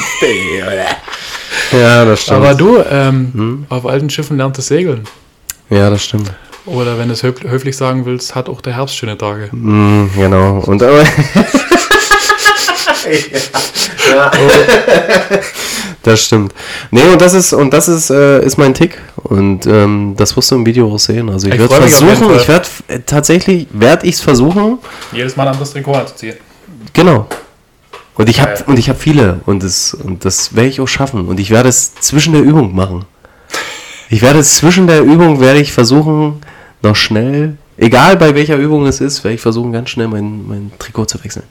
[1.79, 2.37] ja, das stimmt.
[2.37, 3.65] Aber du, ähm, Hm?
[3.69, 5.03] auf alten Schiffen lernt es segeln.
[5.69, 6.31] ja, das stimmt.
[6.65, 9.49] Oder wenn du es höf höflich sagen willst, hat auch der Herbst schöne Tage.
[9.51, 10.59] Mm, genau.
[10.65, 11.03] Und aber.
[14.09, 14.31] ja.
[16.03, 16.53] Das stimmt.
[16.91, 18.97] Nee, und das ist, und das ist, äh, ist mein Tick.
[19.15, 21.29] Und ähm, das wirst du im Video auch sehen.
[21.29, 24.79] Also ich Ich werde versuchen, ich werde äh, tatsächlich, werde ich es versuchen.
[25.13, 26.35] Jedes Mal ein anderes Trikot anzuziehen.
[26.93, 27.27] Genau.
[28.15, 31.27] Und ich habe und ich habe viele und das und das werde ich auch schaffen
[31.27, 33.05] und ich werde es zwischen der Übung machen.
[34.09, 36.41] Ich werde es zwischen der Übung werde ich versuchen
[36.83, 40.71] noch schnell, egal bei welcher Übung es ist, werde ich versuchen ganz schnell mein, mein
[40.77, 41.45] Trikot zu wechseln.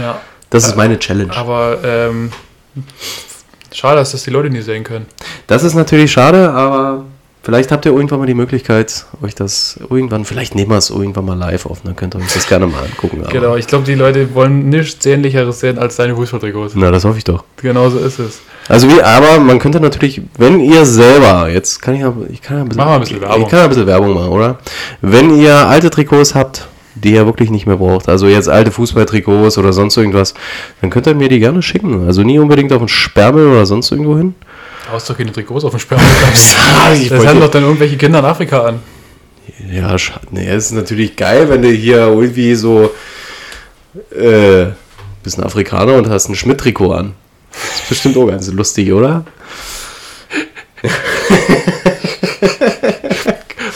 [0.00, 0.20] Ja.
[0.50, 1.34] Das ist meine Challenge.
[1.34, 2.30] Aber ähm,
[3.72, 5.06] schade, dass das die Leute nie sehen können.
[5.48, 7.04] Das ist natürlich schade, aber
[7.46, 11.26] vielleicht habt ihr irgendwann mal die Möglichkeit, euch das irgendwann, vielleicht nehmen wir es irgendwann
[11.26, 13.22] mal live auf, dann könnt ihr euch das gerne mal angucken.
[13.30, 16.74] Genau, ich glaube, die Leute wollen nichts Sehnlicheres sehen als deine Fußballtrikots.
[16.74, 17.44] Na, das hoffe ich doch.
[17.58, 18.40] Genau so ist es.
[18.68, 22.56] Also wie, aber man könnte natürlich, wenn ihr selber, jetzt kann ich ja, ich kann
[22.56, 23.42] ja ein bisschen, Mach mal ein bisschen Werbung.
[23.42, 24.58] Ich kann ja ein bisschen Werbung machen, oder?
[25.00, 29.56] Wenn ihr alte Trikots habt, die ihr wirklich nicht mehr braucht, also jetzt alte Fußballtrikots
[29.58, 30.34] oder sonst irgendwas,
[30.80, 32.06] dann könnt ihr mir die gerne schicken.
[32.06, 34.34] Also nie unbedingt auf den Sperrmüll oder sonst irgendwo hin.
[34.90, 36.06] Hast doch keine Trikots auf dem Sperrmüll.
[36.94, 38.80] ich Das wollte- haben doch dann irgendwelche Kinder in Afrika an.
[39.70, 40.26] Ja, schade.
[40.30, 42.90] Nee, es ist natürlich geil, wenn du hier irgendwie so
[44.16, 44.66] äh,
[45.22, 47.14] bist ein Afrikaner und hast ein Schmidt-Trikot an.
[47.52, 49.24] Das ist bestimmt auch ganz lustig, oder?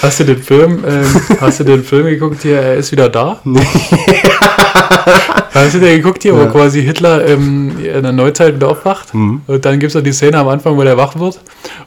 [0.03, 3.41] Hast du den Film, ähm, hast du den Film geguckt hier, er ist wieder da?
[4.91, 9.15] hast du den geguckt hier, wo quasi Hitler ähm, in der Neuzeit wieder aufwacht?
[9.15, 9.43] Mhm.
[9.47, 11.39] Und dann gibt es die Szene am Anfang, wo der wach wird.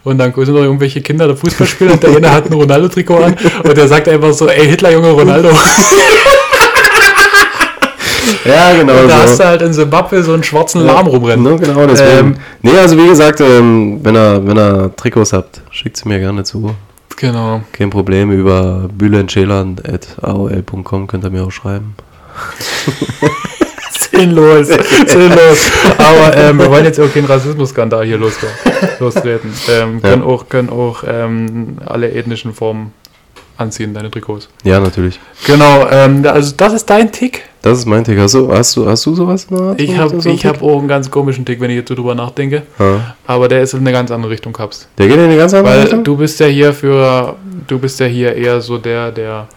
[0.04, 3.18] Und dann sind noch irgendwelche Kinder, der Fußball spielen und der eine hat ein Ronaldo-Trikot
[3.18, 5.50] an und der sagt einfach so, ey Hitler, Junge, Ronaldo.
[8.46, 9.02] Ja, genau.
[9.02, 9.24] Und da so.
[9.24, 11.44] hast du halt in Zimbabwe so einen schwarzen Lahm rumrennen.
[11.44, 12.12] No, genau, deswegen.
[12.12, 16.20] Ähm, nee, also wie gesagt, ähm, wenn ihr, wenn ihr Trikots habt, schickt sie mir
[16.20, 16.76] gerne zu.
[17.18, 17.62] Genau.
[17.72, 21.96] Kein Problem, über bühlenschälern.aol.com könnt ihr mir auch schreiben.
[24.12, 24.68] Sinnlos,
[25.08, 25.72] sinnlos.
[25.98, 28.34] Aber ähm, wir wollen jetzt auch keinen Rassismusskandal hier los,
[29.00, 29.52] lostreten.
[29.70, 30.10] Ähm, Ja.
[30.12, 32.94] Können auch, können auch ähm, alle ethnischen Formen
[33.58, 34.50] anziehen, deine Trikots.
[34.64, 35.20] Ja, natürlich.
[35.46, 37.44] Genau, ähm, also das ist dein Tick.
[37.62, 38.20] Das ist mein Tick.
[38.20, 39.48] Hast du, hast du, hast du sowas?
[39.52, 39.80] Art?
[39.82, 42.14] Ich habe so ich hab auch einen ganz komischen Tick, wenn ich jetzt so drüber
[42.14, 42.64] nachdenke.
[42.80, 43.16] Ja.
[43.26, 44.88] Aber der ist in eine ganz andere Richtung, Kaps.
[44.98, 46.04] Der geht in eine ganz andere Weil Richtung?
[46.04, 47.36] du bist ja hier für,
[47.68, 49.48] du bist ja hier eher so der, der,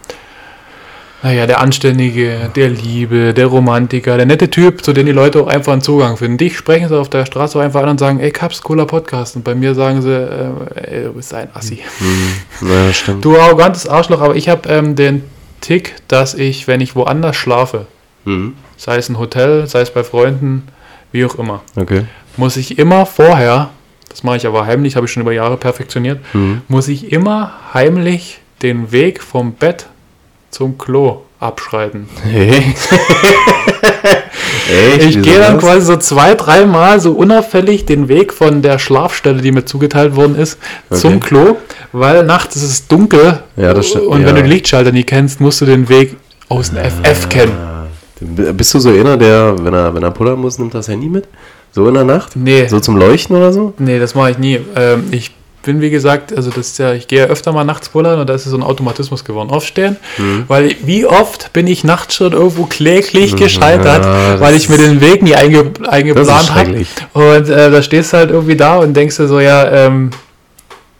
[1.23, 5.47] naja, der Anständige, der Liebe, der Romantiker, der nette Typ, zu dem die Leute auch
[5.47, 6.37] einfach einen Zugang finden.
[6.37, 9.35] Dich sprechen sie auf der Straße einfach an und sagen, ey, Kaps, cooler Podcast.
[9.35, 11.77] Und bei mir sagen sie, äh, ey, du bist ein Assi.
[11.97, 13.25] Hm, ja, stimmt.
[13.25, 15.23] Du arrogantes Arschloch, aber ich habe ähm, den
[15.61, 17.87] Tick, dass ich, wenn ich woanders schlafe,
[18.25, 18.53] Mhm.
[18.75, 20.67] sei es ein Hotel, sei es bei Freunden,
[21.11, 22.03] wie auch immer, Okay.
[22.35, 23.69] muss ich immer vorher,
[24.09, 26.61] das mache ich aber heimlich, habe ich schon über Jahre perfektioniert, Mhm.
[26.67, 29.87] muss ich immer heimlich den Weg vom Bett
[30.57, 32.09] zum Klo abschreiten.
[32.23, 32.49] Hey.
[34.95, 35.03] Echt?
[35.03, 39.51] Ich gehe dann quasi so zwei, dreimal so unauffällig den Weg von der Schlafstelle, die
[39.51, 40.57] mir zugeteilt worden ist,
[40.91, 41.27] zum Okay.
[41.27, 41.57] Klo,
[41.91, 44.27] weil nachts ist es dunkel Ja, das stimmt, und ja.
[44.27, 46.15] wenn du die Lichtschalter nie kennst, musst du den Weg
[46.49, 47.53] aus dem FF kennen.
[48.19, 51.27] Bist du so einer, der, wenn er, wenn er pullern muss, nimmt das Handy mit?
[51.71, 52.35] So in der Nacht?
[52.35, 53.73] Nee, So zum Leuchten oder so?
[53.77, 54.59] nee, das mache ich nie.
[54.75, 55.31] Ähm, ich
[55.67, 58.27] bin, wie gesagt, also das ist ja, ich gehe ja öfter mal nachts pullern und
[58.27, 59.51] da ist es so ein Automatismus geworden.
[59.51, 60.45] Aufstehen, Mhm.
[60.47, 64.99] weil wie oft bin ich nachts schon irgendwo kläglich gescheitert, Ja, weil ich mir den
[65.01, 66.85] Weg nie einge, eingeplant habe.
[67.13, 70.09] Und äh, da stehst du halt irgendwie da und denkst dir so, ja, ähm,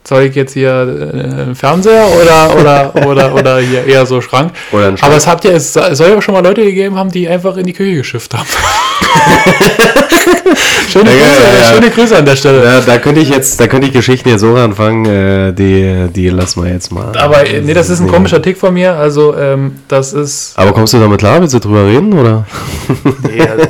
[0.08, 4.52] soll ich jetzt hier äh, einen Fernseher oder, oder, oder, oder hier eher so Schrank?
[4.72, 5.14] Ein Aber Schrank.
[5.16, 7.74] es habt ja, es soll ja schon mal Leute gegeben haben, die einfach in die
[7.74, 8.48] Küche geschifft haben.
[10.90, 11.66] schöne, Ja, ja, Grüße, ja, ja.
[11.74, 12.64] schöne Grüße an der Stelle.
[12.64, 16.30] Ja, da könnte ich jetzt, da könnte ich Geschichten jetzt so anfangen, äh, die, die
[16.30, 17.18] lassen wir jetzt mal.
[17.18, 18.12] Aber äh, nee, das ist ein Nee.
[18.12, 18.94] komischer Tick von mir.
[18.96, 20.54] Also, ähm, das ist.
[20.58, 21.40] Aber kommst du damit klar?
[21.42, 22.46] Willst du drüber reden, oder?
[23.30, 23.68] Nee, also,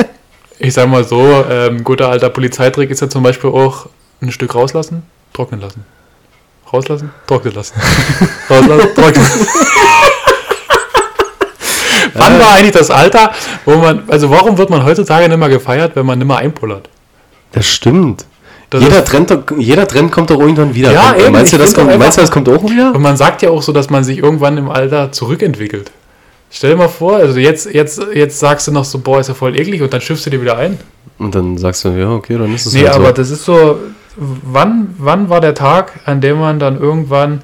[0.58, 3.86] ich sag mal so, ähm, guter alter Polizeitrick ist ja zum Beispiel auch
[4.20, 5.84] ein Stück rauslassen, trocknen lassen.
[6.72, 7.74] Rauslassen, trocknen lassen.
[8.48, 9.46] rauslassen, trocknen lassen.
[12.18, 13.32] Wann war eigentlich das Alter,
[13.64, 16.88] wo man, also warum wird man heutzutage nicht mehr gefeiert, wenn man nicht mehr einpullert?
[17.52, 18.26] Das stimmt.
[18.70, 20.92] Das jeder, Trend, jeder Trend kommt doch irgendwann wieder.
[20.92, 22.94] Ja, Kommt- eben, meinst, du, das kommt, meinst du, das kommt auch wieder?
[22.94, 25.90] Und man sagt ja auch so, dass man sich irgendwann im Alter zurückentwickelt.
[26.50, 29.34] Stell dir mal vor, also jetzt, jetzt, jetzt sagst du noch so, boah, ist ja
[29.34, 30.78] voll eklig und dann schiffst du dir wieder ein.
[31.18, 33.12] Und dann sagst du, ja, okay, dann ist es Nee, halt aber so.
[33.12, 33.78] das ist so,
[34.16, 37.42] wann, wann war der Tag, an dem man dann irgendwann,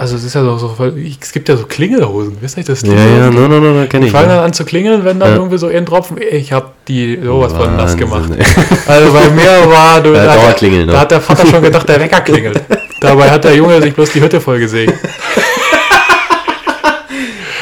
[0.00, 2.80] also es ist ja so, voll- es gibt ja so Klingelhosen, wisst ihr das?
[2.82, 4.12] Ja, ja, no, no, no, no, kenn Die ich.
[4.12, 4.44] fangen dann Ja.
[4.44, 5.36] an zu klingeln, wenn dann Ja.
[5.36, 8.30] irgendwie so ein Tropfen, ich hab die sowas von nass gemacht.
[8.36, 8.42] ey.
[8.86, 10.86] Also bei mir war, du, da, hat der, ne?
[10.86, 12.60] da hat der Vater schon gedacht, der Wecker klingelt.
[13.02, 14.94] Dabei hat der Junge sich bloß die Hütte vollgesägt.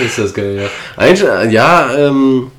[0.05, 0.68] Ist das geil, ja.
[1.03, 2.53] Eigentlich, ja, ähm,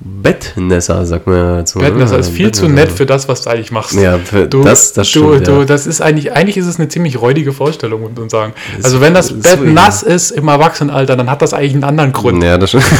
[0.00, 1.78] Bettnässer, sagt man ja dazu.
[1.78, 1.84] ne?
[1.86, 2.88] Bettnässer ist viel zu Bettnässer.
[2.88, 3.94] nett für das, was du eigentlich machst.
[3.94, 5.46] Ja, für Du, das, das du, stimmt.
[5.46, 5.64] du, ja.
[5.64, 8.52] das ist eigentlich, eigentlich ist es eine ziemlich räudige Vorstellung, muss man sagen.
[8.76, 11.74] Ist- Also wenn das ist Bett so, nass ist im Erwachsenenalter, dann hat das eigentlich
[11.74, 12.42] einen anderen Grund.
[12.42, 12.84] Ja, das stimmt.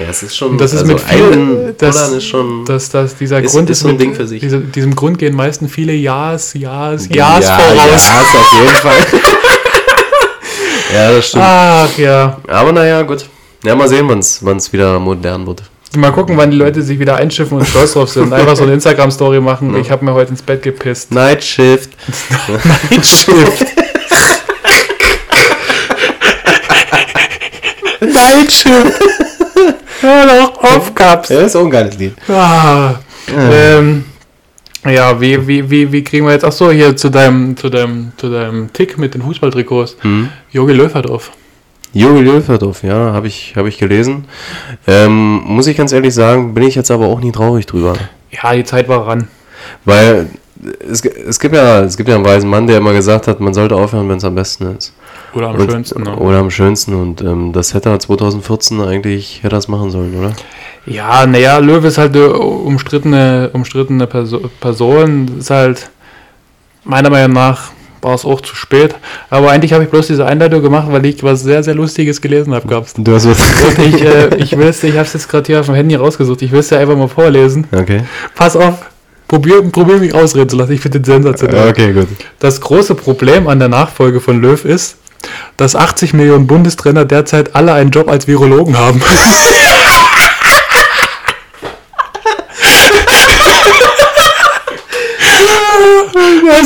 [0.00, 0.50] ja, es ist schon.
[0.50, 2.64] Und das ist also mit viel, ein das, ist schon.
[2.64, 4.40] dass, dass dieser ist- Grund ist so ein mit, Ding für sich.
[4.40, 7.94] Diese, diesem Grund gehen meistens viele Ja's, Ja's, Ja's ja, Ja, voraus.
[7.94, 9.20] ist auf jeden Fall.
[10.94, 11.44] ja, das stimmt.
[11.46, 12.38] Ach ja.
[12.48, 13.26] Aber naja, gut.
[13.64, 15.62] Ja, mal sehen, wann es wieder modern wird.
[15.96, 18.32] Mal gucken, wann die Leute sich wieder einschiffen und stolz drauf sind.
[18.32, 19.76] Einfach so eine Instagram-Story machen.
[19.76, 21.12] Ich habe mir heute ins Bett gepisst.
[21.12, 21.90] Night Shift.
[22.90, 23.66] Nightshift.
[28.00, 29.00] Nightshift.
[30.00, 31.28] Hör doch auf, Caps.
[31.28, 32.14] Ja, ist auch ein geiles Lied.
[32.28, 32.94] Ah,
[33.28, 34.06] ähm,
[34.84, 38.12] ja, wie, wie, wie, wie kriegen wir jetzt, ach so, hier zu deinem, zu deinem,
[38.16, 39.98] zu deinem Tick mit den Fußballtrikots.
[40.00, 40.30] Hm?
[40.50, 41.30] Jogi Löw hat auf.
[41.92, 44.24] Jogi Löwerdorf, ja, habe ich, hab ich gelesen.
[44.86, 47.94] Ähm, muss ich ganz ehrlich sagen, bin ich jetzt aber auch nie traurig drüber.
[48.30, 49.28] Ja, die Zeit war ran.
[49.84, 50.28] Weil
[50.88, 53.52] es, es, gibt ja, es gibt ja einen weisen Mann, der immer gesagt hat, man
[53.52, 54.94] sollte aufhören, wenn es am besten ist.
[55.34, 56.02] Oder am Und- schönsten.
[56.02, 56.16] Ne?
[56.16, 56.94] Oder am schönsten.
[56.94, 60.32] Und ähm, das hätte er 2014 eigentlich hätte das machen sollen, oder?
[60.86, 65.38] Ja, naja, Löw ist halt eine umstrittene, umstrittene Perso Person.
[65.38, 65.90] Ist halt,
[66.84, 67.70] meiner Meinung nach,
[68.02, 68.94] war es auch zu spät.
[69.30, 72.54] Aber eigentlich habe ich bloß diese Einleitung gemacht, weil ich was sehr, sehr Lustiges gelesen
[72.54, 72.92] habe gehabt.
[72.96, 73.38] Du hast was.
[73.66, 75.94] Und ich, äh, ich will es, ich habe es jetzt gerade hier auf dem Handy
[75.94, 76.42] rausgesucht.
[76.42, 77.66] Ich will es dir einfach mal vorlesen.
[77.72, 78.02] Okay.
[78.34, 78.74] Pass auf,
[79.28, 80.72] probier, probier mich ausreden zu lassen.
[80.72, 81.70] Ich finde den sensationell.
[81.70, 82.08] Okay, gut.
[82.40, 84.96] Das große Problem an der Nachfolge von Löw ist,
[85.56, 89.00] dass 80 Millionen Bundestrainer derzeit alle einen Job als Virologen haben.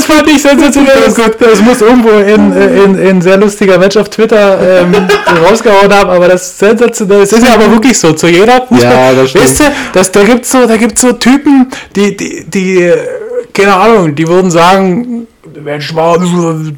[0.07, 0.95] Das fand ich sensationell.
[1.05, 4.95] Das, das muss irgendwo in, in, in sehr lustiger Mensch auf Twitter ähm,
[5.49, 7.21] rausgehauen haben, aber das ist sensationell.
[7.21, 8.13] Das ist ja aber wirklich so.
[8.13, 8.93] Zu jeder Fußball.
[8.93, 9.45] Ja, das stimmt.
[9.45, 12.97] weißt du, das, da gibt es so, da gibt's so Typen, die, die, die, äh,
[13.53, 15.27] keine Ahnung, die würden sagen,
[15.63, 15.95] Mensch,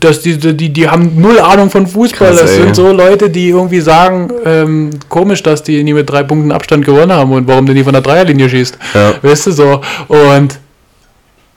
[0.00, 2.28] dass die, die, die haben null Ahnung von Fußball.
[2.28, 6.22] Krass, das sind so Leute, die irgendwie sagen, ähm, komisch, dass die nie mit drei
[6.22, 8.78] Punkten Abstand gewonnen haben und warum du nie von der Dreierlinie schießt.
[8.94, 9.14] Ja.
[9.22, 9.80] Weißt du so.
[10.08, 10.58] Und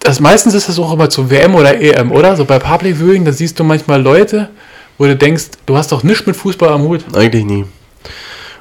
[0.01, 2.35] das meistens ist das auch immer zu WM oder EM, oder?
[2.35, 4.49] So bei Public Viewing, da siehst du manchmal Leute,
[4.97, 7.05] wo du denkst, du hast doch nichts mit Fußball am Hut.
[7.15, 7.65] Eigentlich nie.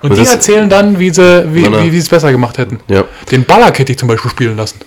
[0.02, 2.80] Und, Und die erzählen dann, wie sie wie, wie, wie es besser gemacht hätten.
[2.88, 3.04] Ja.
[3.30, 4.78] Den Ballack hätte ich zum Beispiel spielen lassen.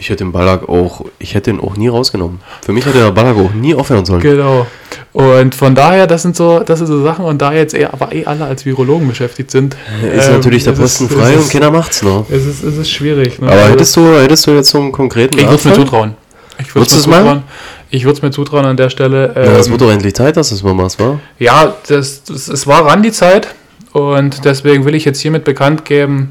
[0.00, 2.40] Ich hätte den Ballack auch, ich hätte ihn auch nie rausgenommen.
[2.64, 4.22] Für mich hätte der Ballack auch nie aufhören sollen.
[4.22, 4.66] Genau.
[5.12, 8.10] Und von daher, das sind so, das sind so Sachen, und da jetzt eher, aber
[8.14, 11.36] eh alle als Virologen beschäftigt sind, Ist ähm, natürlich der es ist- Posten frei es
[11.36, 12.24] und ist- keiner macht's noch.
[12.30, 13.38] Es ist, es ist schwierig.
[13.40, 13.48] Ne?
[13.48, 16.14] Aber Also, hättest du, hättest du jetzt so einen konkreten ich würde es mir zutrauen.
[16.58, 17.42] Ich würde es mir zutrauen.
[17.90, 19.32] Ich würde es mir zutrauen an der Stelle.
[19.36, 21.20] Ja, es ähm, wird doch endlich Zeit, dass du es mal machst, wa?
[21.38, 23.48] Ja, das, das, es war ran die Zeit
[23.92, 26.30] und deswegen will ich jetzt hiermit bekannt geben,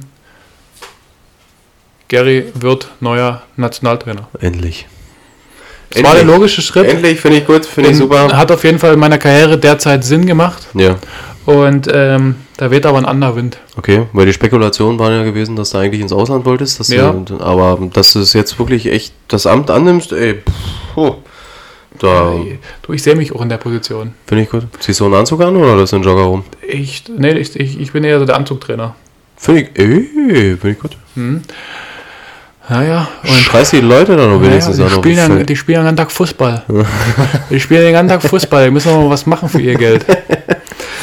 [2.10, 4.28] Gary wird neuer Nationaltrainer.
[4.42, 4.88] Endlich.
[5.92, 6.88] Das war der logische Schritt.
[6.88, 8.36] Endlich, finde ich gut, finde ich Den super.
[8.38, 10.98] Hat auf jeden Fall in meiner Karriere derzeit Sinn gemacht Ja,
[11.46, 13.58] und ähm, da weht aber ein anderer Wind.
[13.76, 14.04] okay.
[14.14, 16.80] Weil die Spekulationen waren ja gewesen, dass du eigentlich ins Ausland wolltest.
[16.80, 17.12] Dass Ja.
[17.14, 21.16] Du, aber dass du es jetzt wirklich echt das Amt annimmst, ey, pff, oh,
[21.98, 22.34] da
[22.84, 24.14] Du, ich sehe mich auch in der Position.
[24.28, 24.64] finde ich gut.
[24.80, 26.44] Ziehst du einen Anzug an oder lässt du einen Jogger rum?
[26.68, 28.96] Ich, nee, ich, ich, ich bin eher so der Anzugtrainer.
[29.38, 30.98] Finde ich, ey, finde ich gut.
[32.70, 35.50] Naja, und Schreist die Leute dann noch wenigstens die, auf dem spielen ja, Feld?
[35.50, 36.64] die spielen ja den ganzen Tag Fußball.
[37.50, 38.66] die spielen den ganzen Tag Fußball.
[38.66, 40.06] Die müssen mal was machen für ihr Geld.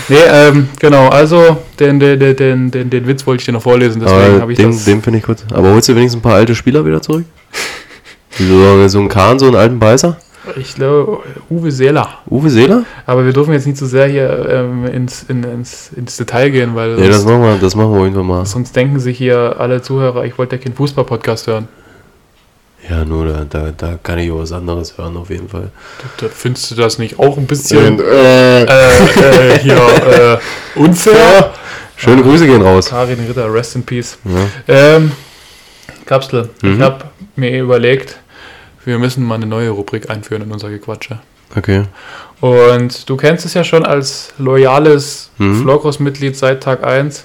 [0.09, 1.09] Nee, ähm, genau.
[1.09, 4.01] Also, den, den, den, den, den, Witz wollte ich dir noch vorlesen.
[4.01, 4.85] Deswegen habe ich den, das.
[4.85, 5.39] den finde ich gut.
[5.53, 7.25] Aber holst du wenigstens ein paar alte Spieler wieder zurück?
[8.39, 10.17] So, so einen Kahn, so einen alten Beißer?
[10.57, 12.09] Ich glaube, Uwe Seeler.
[12.31, 12.85] Uwe Seeler?
[13.05, 16.75] Aber wir dürfen jetzt nicht zu sehr hier ähm, ins, in, ins, ins Detail gehen,
[16.75, 18.47] weil Nee, das machen wir, das machen wir irgendwann mal.
[18.47, 21.69] sonst denken sich hier alle Zuhörer, ich wollte ja keinen Fußball-Podcast hören.
[22.89, 25.71] Ja, nur da, da, da kann ich auch was anderes hören, auf jeden Fall.
[26.21, 31.53] Da findest du das nicht auch ein bisschen äh, äh, äh, hier äh, unfair?
[31.97, 32.91] schöne Grüße gehen raus.
[32.91, 34.19] Karin Ritter, rest in peace.
[34.25, 34.97] Ja.
[34.97, 35.11] Ähm,
[36.05, 36.83] Kapsel, ich Mhm.
[36.83, 37.05] habe
[37.35, 38.21] mir überlegt,
[38.87, 41.19] wir müssen mal eine neue Rubrik einführen in unser Gequatsche.
[41.57, 41.83] Okay.
[42.41, 45.63] Und du kennst es ja schon als loyales Mhm.
[45.63, 47.25] Flowcross-Mitglied seit Tag 1.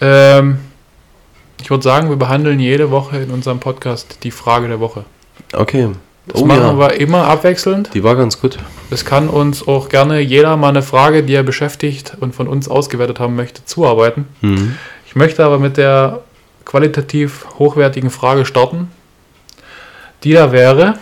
[0.00, 0.58] Ähm,
[1.60, 5.04] ich würde sagen, wir behandeln jede Woche in unserem Podcast die Frage der Woche.
[5.52, 5.88] Okay.
[6.26, 7.90] Das Oh machen ja, wir immer abwechselnd.
[7.92, 8.58] die war ganz gut.
[8.90, 12.66] Es kann uns auch gerne jeder mal eine Frage, die er beschäftigt und von uns
[12.68, 14.26] ausgewertet haben möchte, zuarbeiten.
[14.40, 14.76] Mhm.
[15.06, 16.20] Ich möchte aber mit der
[16.64, 18.90] qualitativ hochwertigen Frage starten,
[20.24, 20.98] die da wäre,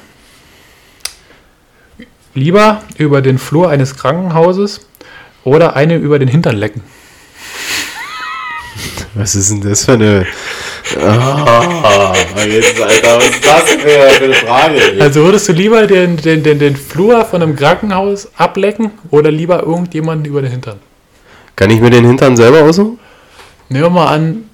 [2.35, 4.87] lieber über den Flur eines Krankenhauses
[5.45, 6.83] oder eine über den Hintern lecken.
[9.15, 10.27] Was ist denn das für eine.
[10.99, 12.15] Ah,
[12.47, 14.81] jetzt, Alter, was ist das für, eine Frage?
[15.01, 19.63] Also würdest du lieber den, den, den, den Flur von einem Krankenhaus ablecken oder lieber
[19.63, 20.81] irgendjemanden über den Hintern?
[21.57, 22.99] Kann ich mir den Hintern selber aussuchen?
[23.69, 24.45] Nehmen wir mal an,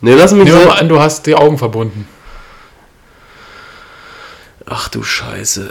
[0.00, 2.06] Ne, lass mich nehmen wir mal an du hast die Augen verbunden.
[4.70, 5.70] Ach du Scheiße.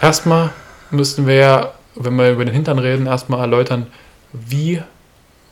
[0.00, 0.50] Erstmal
[0.90, 3.86] müssten wir ja, wenn wir über den Hintern reden, erstmal erläutern,
[4.32, 4.82] wie,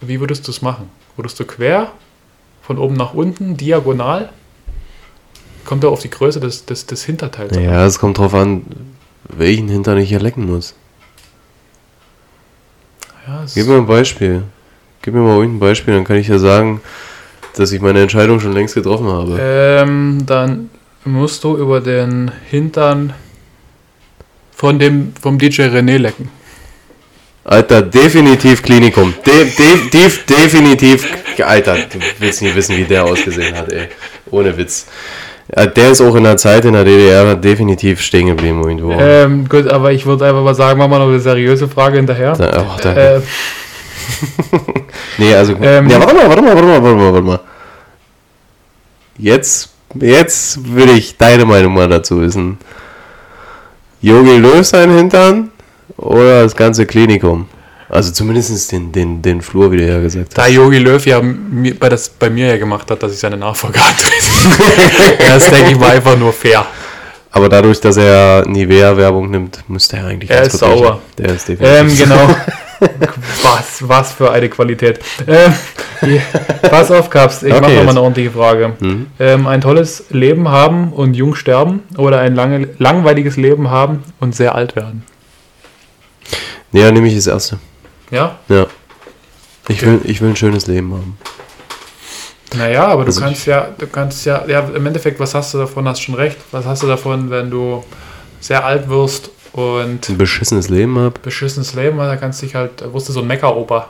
[0.00, 0.90] wie würdest du es machen?
[1.16, 1.92] Würdest du quer,
[2.62, 4.30] von oben nach unten, diagonal?
[5.66, 7.62] Kommt ja auf die Größe des, des, des Hinterteils an.
[7.62, 8.64] Ja, es kommt drauf an,
[9.24, 10.74] welchen Hintern ich hier lecken muss.
[13.26, 14.44] Ja, Gib mir ein Beispiel.
[15.02, 16.80] Gib mir mal irgendein Beispiel, dann kann ich ja sagen,
[17.54, 19.38] dass ich meine Entscheidung schon längst getroffen habe.
[19.40, 20.69] ähm, dann
[21.04, 23.14] musst du über den Hintern
[24.52, 26.28] von dem, vom DJ René lecken.
[27.44, 29.14] Alter, definitiv Klinikum.
[29.24, 31.08] De, de, def, definitiv.
[31.42, 33.88] Alter, du willst nicht wissen, wie der ausgesehen hat, ey.
[34.30, 34.86] Ohne Witz.
[35.56, 38.92] Der ist auch in der Zeit in der DDR definitiv stehen geblieben irgendwo.
[38.92, 42.34] Ähm, gut, aber ich würde einfach mal sagen, machen wir noch eine seriöse Frage hinterher.
[42.34, 43.20] Da, oh, da, Äh,
[45.18, 45.54] nee, also.
[45.60, 47.40] ähm, ja, warte mal, warte mal, warte mal, warte mal, warte mal.
[49.18, 52.58] Jetzt, jetzt will ich deine Meinung mal dazu wissen.
[54.00, 55.50] Jogi Löw sein Hintern
[55.96, 57.46] oder das ganze Klinikum?
[57.88, 60.38] Also zumindest den, den, den Flur, wie du ja gesagt hast.
[60.38, 63.36] Da Yogi Löw ja mir, bei, das, bei mir ja gemacht hat, dass ich seine
[63.36, 65.18] Nachfolge antrete.
[65.28, 66.64] das denke ich mal einfach nur fair.
[67.32, 70.98] Aber dadurch, dass er Nivea-Werbung nimmt, müsste er eigentlich Er ist riechen.
[71.18, 71.78] Der ist definitiv.
[71.78, 72.34] Ähm, genau.
[73.42, 75.00] was, was für eine Qualität.
[75.26, 75.52] Ähm,
[76.62, 78.72] pass auf, Kaps, ich Okay, mache nochmal eine ordentliche Frage.
[78.78, 79.06] Hm?
[79.18, 84.34] Ähm, ein tolles Leben haben und jung sterben oder ein lange, langweiliges Leben haben und
[84.34, 85.04] sehr alt werden?
[86.72, 87.58] Dann nehme ich das erste.
[88.10, 88.38] Ja?
[88.48, 88.66] Ja.
[89.68, 91.18] Ich will, ich will ein schönes Leben haben.
[92.56, 95.58] Naja, aber du Also kannst ja, du kannst ja, ja, im Endeffekt, was hast du
[95.58, 96.36] davon, hast schon recht.
[96.50, 97.84] Was hast du davon, wenn du
[98.40, 101.14] sehr alt wirst und Ein beschissenes Leben habe.
[101.22, 103.88] beschissenes Leben, hast, da kannst du dich halt, du so ein Mecker-Opa.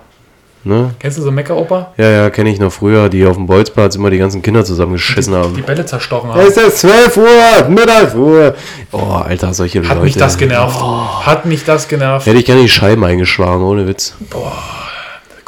[0.63, 0.91] Ne?
[0.99, 1.93] Kennst du so einen Mecker-Opa?
[1.97, 5.33] Ja, ja, kenne ich noch früher, die auf dem Bolzplatz immer die ganzen Kinder zusammengeschissen
[5.33, 5.63] Die haben.
[5.63, 6.41] Bälle zerstochen haben.
[6.41, 8.55] Es ist 12 Uhr, Mittagsruhe.
[8.93, 10.01] Oh, Alter, solche Hat Leute.
[10.03, 10.79] mich das genervt.
[11.25, 12.27] Hat mich das genervt.
[12.27, 14.15] Hätte ich gerne die Scheiben eingeschlagen, ohne Witz.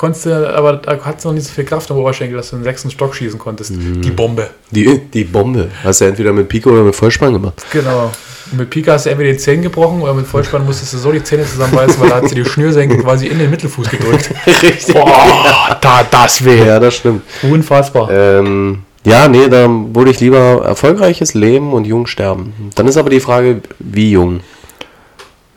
[0.02, 2.56] Konntest du, aber da hattest du noch nicht so viel Kraft am Oberschenkel, dass du
[2.56, 3.70] den sechsten Stock schießen konntest.
[3.72, 4.50] Die Bombe.
[4.72, 5.68] Die, die Bombe.
[5.84, 7.64] Hast du entweder mit Pico oder mit Vollspann gemacht.
[7.70, 8.10] Genau.
[8.50, 11.12] Und mit Pika hast du entweder die Zähne gebrochen oder mit Vollspann musstest du so
[11.12, 14.28] die Zähne zusammenbeißen, weil da hat sie die Schnürsenkel quasi in den Mittelfuß gedrückt.
[14.64, 14.92] Richtig.
[14.92, 16.66] Boah, da, das weh.
[16.66, 17.22] Ja, das stimmt.
[17.44, 18.10] Unfassbar.
[18.10, 22.72] Ähm, ja, nee, da würde ich lieber erfolgreiches Leben und jung sterben.
[22.74, 24.40] Dann ist aber die Frage, wie jung.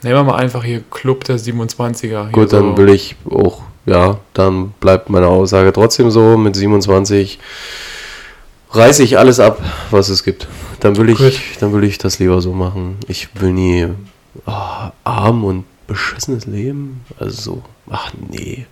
[0.06, 2.02] Nehmen wir mal einfach hier Club der 27er.
[2.26, 2.58] Hier Gut, so.
[2.58, 6.38] dann will ich auch, ja, dann bleibt meine Aussage trotzdem so.
[6.38, 7.40] Mit 27
[8.72, 10.48] reiße ich alles ab, was es gibt.
[10.80, 11.34] Dann will ich, Gut.
[11.60, 12.98] dann will ich das lieber so machen.
[13.08, 13.88] Ich will nie
[14.46, 17.02] ah, arm und beschissenes Leben.
[17.20, 18.68] Also so, ach nee.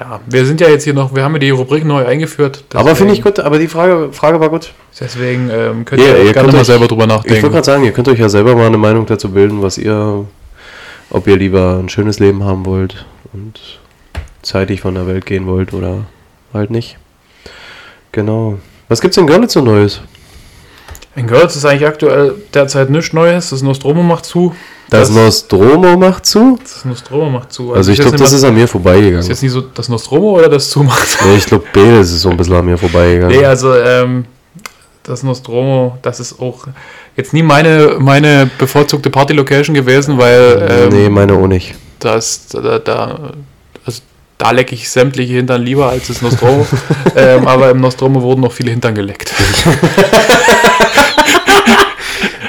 [0.00, 2.64] Ja, wir sind ja jetzt hier noch, wir haben ja die Rubrik neu eingeführt.
[2.72, 4.72] aber finde ich deswegen- gut, aber die Frage, Frage war gut.
[4.98, 7.50] Deswegen ähm, könnt Ja, ihr, ihr gerne könnt mal selber drüber Ich wollte nachdenken.
[7.52, 10.24] gerade sagen, ihr könnt euch ja selber mal eine Meinung dazu bilden, was ihr,
[11.12, 13.60] ob ihr lieber ein schönes Leben haben wollt und
[14.40, 16.06] zeitig von der Welt gehen wollt oder
[16.52, 16.96] halt nicht.
[18.12, 18.58] Genau.
[18.88, 20.00] Was gibt's in Görlitz so Neues?
[21.14, 23.50] In Görlitz ist eigentlich aktuell derzeit nichts Neues.
[23.50, 24.54] Das Nostromo macht zu.
[24.88, 26.58] Das, Nostromo macht zu?
[26.62, 27.72] Das Nostromo macht zu.
[27.74, 29.26] Also ich weiß glaube, das ist an mir ist vorbeigegangen.
[29.26, 31.18] jetzt nicht so das Nostromo oder das zumacht.
[31.24, 33.36] Nee, ich glaube, beides ist so ein bisschen an mir vorbeigegangen.
[33.36, 34.24] Nee, also ähm,
[35.02, 36.66] das Nostromo, das ist auch
[37.16, 41.74] jetzt nie meine, meine bevorzugte Party-Location gewesen, weil ähm, nee, meine auch nicht.
[41.98, 43.32] das, da, da,
[43.84, 44.02] also,
[44.38, 46.66] da lecke ich sämtliche Hintern lieber als das Nostromo.
[47.16, 49.32] ähm, aber im Nostromo wurden noch viele Hintern geleckt.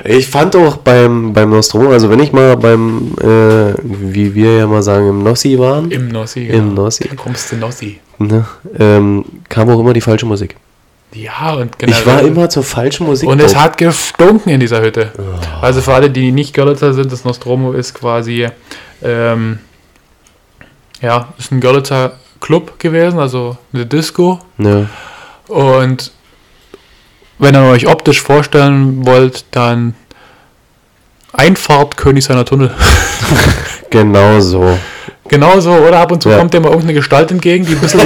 [0.05, 4.67] Ich fand auch beim, beim Nostromo, also wenn ich mal beim, äh, wie wir ja
[4.67, 7.99] mal sagen, im Nossi waren, Im Nossi, im Nossi, Da kommst du Nossi.
[8.17, 8.45] ne,
[8.77, 10.57] ähm, kam auch immer die falsche Musik.
[11.13, 13.29] Ja, und Ich war immer zur falschen Musik.
[13.29, 15.11] Und es hat gestunken in dieser Hütte.
[15.61, 18.47] Also für alle, die nicht Görlitzer sind, das Nostromo ist quasi,
[19.03, 19.59] ähm,
[21.01, 24.39] ja, ist ein Görlitzer Club gewesen, also eine Disco.
[24.57, 24.87] Ja.
[25.47, 26.11] Und
[27.37, 29.95] wenn ihr euch optisch vorstellen wollt, dann
[31.33, 32.71] Einfahrt König seiner Tunnel.
[33.89, 34.79] Genau so.
[35.33, 35.97] Genauso, oder?
[35.99, 36.37] Ab und zu Ja.
[36.37, 38.01] kommt dir mal irgendeine Gestalt entgegen, die ein bisschen,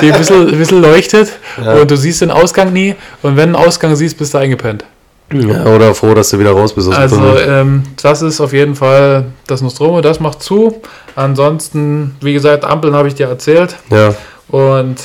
[0.00, 1.32] die ein bisschen, ein bisschen leuchtet.
[1.80, 2.94] Und du siehst den Ausgang nie.
[3.22, 4.84] Und wenn du einen Ausgang siehst, bist du eingepennt.
[5.32, 9.24] Ja, oder froh, dass du wieder raus bist Also ähm, das ist auf jeden Fall
[9.48, 10.80] das Nostromo, das macht zu.
[11.16, 13.74] Ansonsten, wie gesagt, Ampeln habe ich dir erzählt.
[13.90, 14.14] Ja.
[14.48, 14.96] und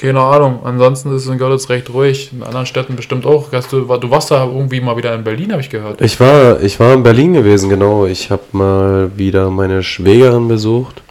[0.00, 0.60] keine Ahnung.
[0.64, 3.50] Ansonsten ist es in Görlitz recht ruhig, in anderen Städten bestimmt auch.
[3.70, 6.00] Du, du warst da irgendwie mal wieder in Berlin, habe ich gehört.
[6.00, 8.06] Ich war, ich war in Berlin gewesen, genau.
[8.06, 11.02] Ich habe mal wieder meine Schwägerin besucht.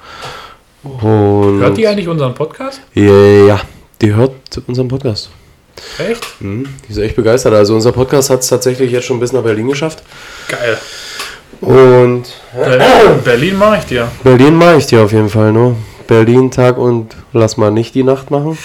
[0.83, 2.81] Und Hört die eigentlich unseren Podcast?
[2.95, 3.61] Ja, ja,
[4.01, 4.33] die hört
[4.65, 5.29] unseren Podcast.
[5.99, 6.25] Echt?
[6.39, 6.67] Mhm.
[6.87, 7.53] Die ist echt begeistert.
[7.53, 10.01] Also unser Podcast hat es tatsächlich jetzt schon bis nach Berlin geschafft.
[10.47, 10.77] Geil.
[11.61, 12.23] Und
[12.55, 14.07] Berlin, Berlin mache ich dir.
[14.23, 15.75] Berlin mache ich dir auf jeden Fall nur.
[16.09, 18.57] Berlin Tag und lass mal nicht die Nacht machen.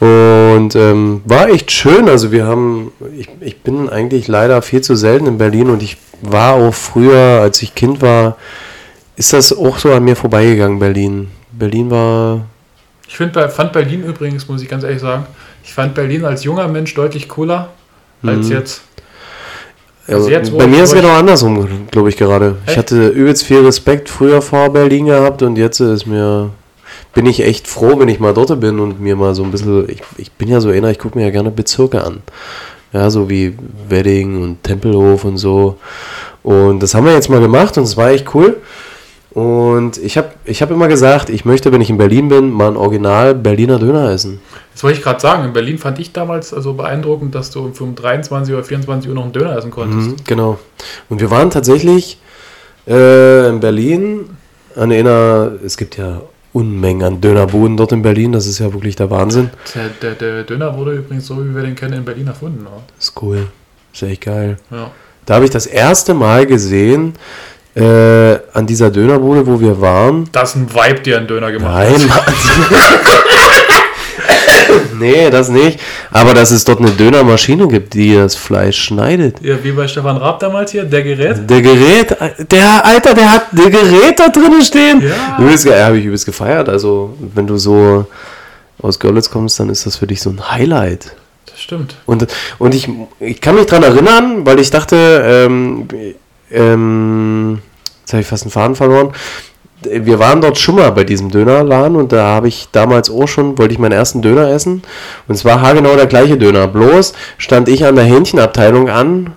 [0.00, 2.08] Und ähm, war echt schön.
[2.08, 5.98] Also wir haben, ich, ich bin eigentlich leider viel zu selten in Berlin und ich
[6.22, 8.36] war auch früher, als ich Kind war,
[9.16, 11.28] ist das auch so an mir vorbeigegangen, Berlin.
[11.52, 12.46] Berlin war,
[13.06, 15.26] Ich find, fand Berlin übrigens, muss ich ganz ehrlich sagen,
[15.62, 17.68] ich fand Berlin als junger Mensch deutlich cooler
[18.22, 18.52] als Mhm.
[18.52, 18.82] jetzt.
[20.08, 22.56] Ja, Also wo bei ich- mir ist es ich- genau andersrum, glaube ich gerade.
[22.64, 22.78] Ich Echt?
[22.78, 26.50] hatte übelst viel Respekt früher vor Berlin gehabt und jetzt ist mir
[27.12, 29.88] bin ich echt froh, wenn ich mal dort bin und mir mal so ein bisschen,
[29.88, 32.18] ich, ich bin ja so einer, ich gucke mir ja gerne Bezirke an.
[32.92, 33.56] Ja, so wie
[33.88, 35.76] Wedding und Tempelhof und so.
[36.42, 38.58] Und das haben wir jetzt mal gemacht und es war echt cool.
[39.32, 42.68] Und ich habe ich hab immer gesagt, ich möchte, wenn ich in Berlin bin, mal
[42.68, 44.40] ein Original Berliner Döner essen.
[44.76, 45.46] Das wollte ich gerade sagen.
[45.46, 49.22] In Berlin fand ich damals also beeindruckend, dass du um 23 oder 24 Uhr noch
[49.22, 50.10] einen Döner essen konntest.
[50.10, 50.58] Mhm, genau.
[51.08, 52.20] Und wir waren tatsächlich
[52.86, 54.28] äh, in Berlin
[54.74, 56.20] an einer, es gibt ja
[56.52, 59.48] Unmengen an Dönerbuden dort in Berlin, das ist ja wirklich der Wahnsinn.
[59.74, 62.66] Der, der, der Döner wurde übrigens so, wie wir den kennen, in Berlin erfunden.
[62.98, 63.46] Das ist cool.
[63.94, 64.58] ist echt geil.
[64.70, 64.90] Ja.
[65.24, 67.14] Da habe ich das erste Mal gesehen,
[67.76, 70.28] äh, an dieser Dönerbude, wo wir waren.
[70.32, 72.18] Das ist ein Vibe, der einen Döner gemacht Nein, Mann.
[74.98, 75.80] nee, das nicht.
[76.10, 79.40] Aber dass es dort eine Dönermaschine gibt, die das Fleisch schneidet.
[79.42, 81.48] Ja, wie bei Stefan Raab damals hier, der Gerät.
[81.48, 82.16] Der Gerät,
[82.50, 85.02] der Alter, der hat der Gerät da drinnen stehen.
[85.02, 85.38] Ja.
[85.38, 86.68] Übelst, ja, habe ich übelst gefeiert.
[86.68, 88.06] Also, wenn du so
[88.80, 91.16] aus Görlitz kommst, dann ist das für dich so ein Highlight.
[91.46, 91.96] Das stimmt.
[92.06, 92.26] Und,
[92.58, 92.88] und ich,
[93.20, 95.88] ich kann mich dran erinnern, weil ich dachte, ähm,
[96.50, 97.60] ähm,
[98.02, 99.12] jetzt habe ich fast einen Faden verloren.
[99.90, 103.56] Wir waren dort schon mal bei diesem Dönerladen und da habe ich damals auch schon,
[103.58, 104.82] wollte ich meinen ersten Döner essen.
[105.28, 106.66] Und es war haargenau der gleiche Döner.
[106.66, 109.32] Bloß stand ich an der Hähnchenabteilung an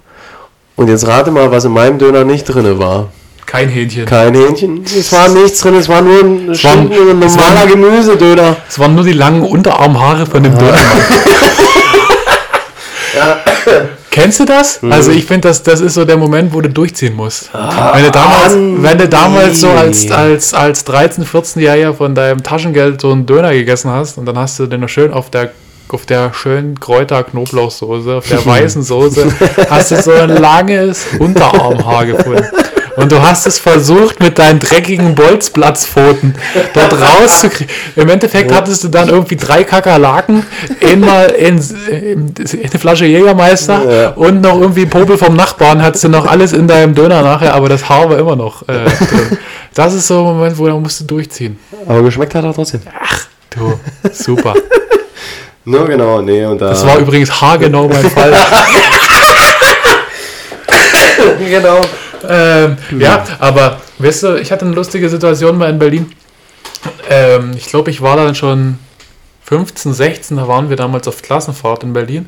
[0.75, 3.07] und jetzt rate mal, was in meinem Döner nicht drin war.
[3.45, 4.05] Kein Hähnchen.
[4.05, 7.35] Kein Hähnchen, es war nichts drin, es war nur ein, war- Schinken und ein es
[7.37, 8.55] war- normaler Gemüsedöner.
[8.69, 10.77] Es waren nur die langen Unterarmhaare von dem Dönermann.
[14.12, 14.82] Kennst du das?
[14.82, 14.91] Mhm.
[14.91, 17.49] Also ich finde, das, das ist so der Moment, wo du durchziehen musst.
[17.53, 22.43] wenn du damals, Mann, wenn du damals so als, als, als 13-, 14-Jähriger von deinem
[22.43, 25.51] Taschengeld so einen Döner gegessen hast und dann hast du den noch schön auf der
[25.91, 29.26] auf der schönen Kräuter-Knoblauchsoße, auf der weißen Soße,
[29.72, 32.45] hast du so ein langes Unterarmhaar gefunden.
[32.99, 36.35] Und du hast es versucht, mit deinen dreckigen Bolzplatzpfoten
[36.73, 37.73] dort rauszukriegen.
[37.95, 40.45] Im Endeffekt hattest du dann irgendwie drei Kakerlaken,
[40.83, 41.57] einmal in,
[41.89, 44.09] in eine Flasche Jägermeister Ja.
[44.11, 45.81] und noch irgendwie Popel vom Nachbarn.
[45.81, 48.85] Hattest du noch alles in deinem Döner nachher, aber das Haar war immer noch äh,
[48.85, 49.37] drin.
[49.73, 51.57] Das ist so ein Moment, wo da musst du durchziehen.
[51.87, 52.81] Aber geschmeckt hat er trotzdem.
[53.49, 53.79] Du,
[54.11, 54.53] super.
[55.65, 56.69] No, genau, nee, und da.
[56.69, 58.33] Das war übrigens haargenau mein Fall.
[61.47, 61.81] genau.
[62.28, 66.11] Ähm, ja, aber weißt du, ich hatte eine lustige Situation mal in Berlin.
[67.09, 68.78] Ähm, ich glaube, ich war dann schon
[69.49, 72.28] 15, 16, da waren wir damals auf Klassenfahrt in Berlin.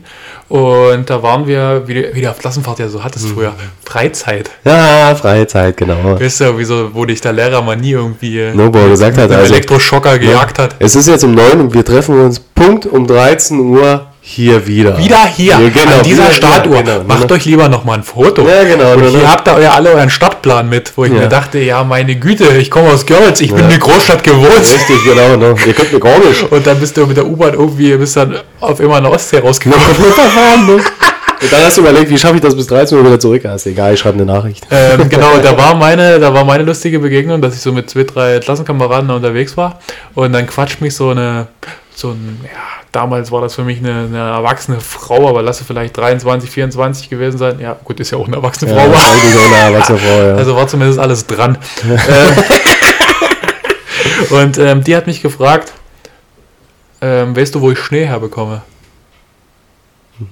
[0.50, 3.54] Und da waren wir, wie, wie du auf Klassenfahrt ja so hattest früher,
[3.86, 4.50] Freizeit.
[4.66, 6.20] Ja, Freizeit, genau.
[6.20, 9.54] Weißt du, wieso, wo dich der Lehrer mal nie irgendwie Snowball gesagt hat, also.
[9.54, 10.76] Elektroschocker gejagt hat.
[10.80, 14.97] Es ist jetzt um 9 und wir treffen uns Punkt um 13 Uhr hier wieder.
[14.97, 16.84] Wieder hier, Ja, genau, an dieser wieder hier, Startuhr.
[16.84, 17.03] genau.
[17.07, 18.47] Macht euch lieber noch mal ein Foto.
[18.47, 21.22] Ja, genau, Und nur hier habt ihr euer alle euren Stadtplan mit, wo ich Ja.
[21.22, 23.63] mir dachte, ja, meine Güte, ich komme aus Görlitz, ich bin Ja.
[23.65, 24.47] in der Großstadt gewohnt.
[24.59, 25.36] Richtig, genau.
[25.38, 25.55] Ne?
[25.65, 26.43] Ihr könnt mir gar nicht.
[26.51, 29.39] Und dann bist du mit der U-Bahn irgendwie, bist dann auf immer in der Ostsee
[29.39, 29.84] rausgekommen.
[31.41, 33.43] Und dann hast du überlegt, wie schaffe ich das bis 13 Uhr wieder zurück?
[33.43, 34.63] Ja, ist egal, ich schreibe eine Nachricht.
[34.69, 38.03] ähm, genau, da war meine, da war meine lustige Begegnung, dass ich so mit zwei,
[38.03, 39.80] drei Klassenkameraden unterwegs war
[40.13, 41.47] und dann quatscht mich so eine,
[41.94, 42.60] so ein, ja,
[42.92, 47.38] damals war das für mich eine, eine erwachsene Frau, aber lasse vielleicht 23, 24 gewesen
[47.38, 47.60] sein.
[47.60, 48.80] Ja, gut, ist ja auch eine erwachsene Frau.
[48.80, 50.36] Ja, eine erwachsene Frau, ja.
[50.36, 51.58] Also war zumindest alles dran.
[54.30, 55.74] und ähm, die hat mich gefragt,
[57.02, 58.62] ähm, weißt du, wo ich Schnee herbekomme?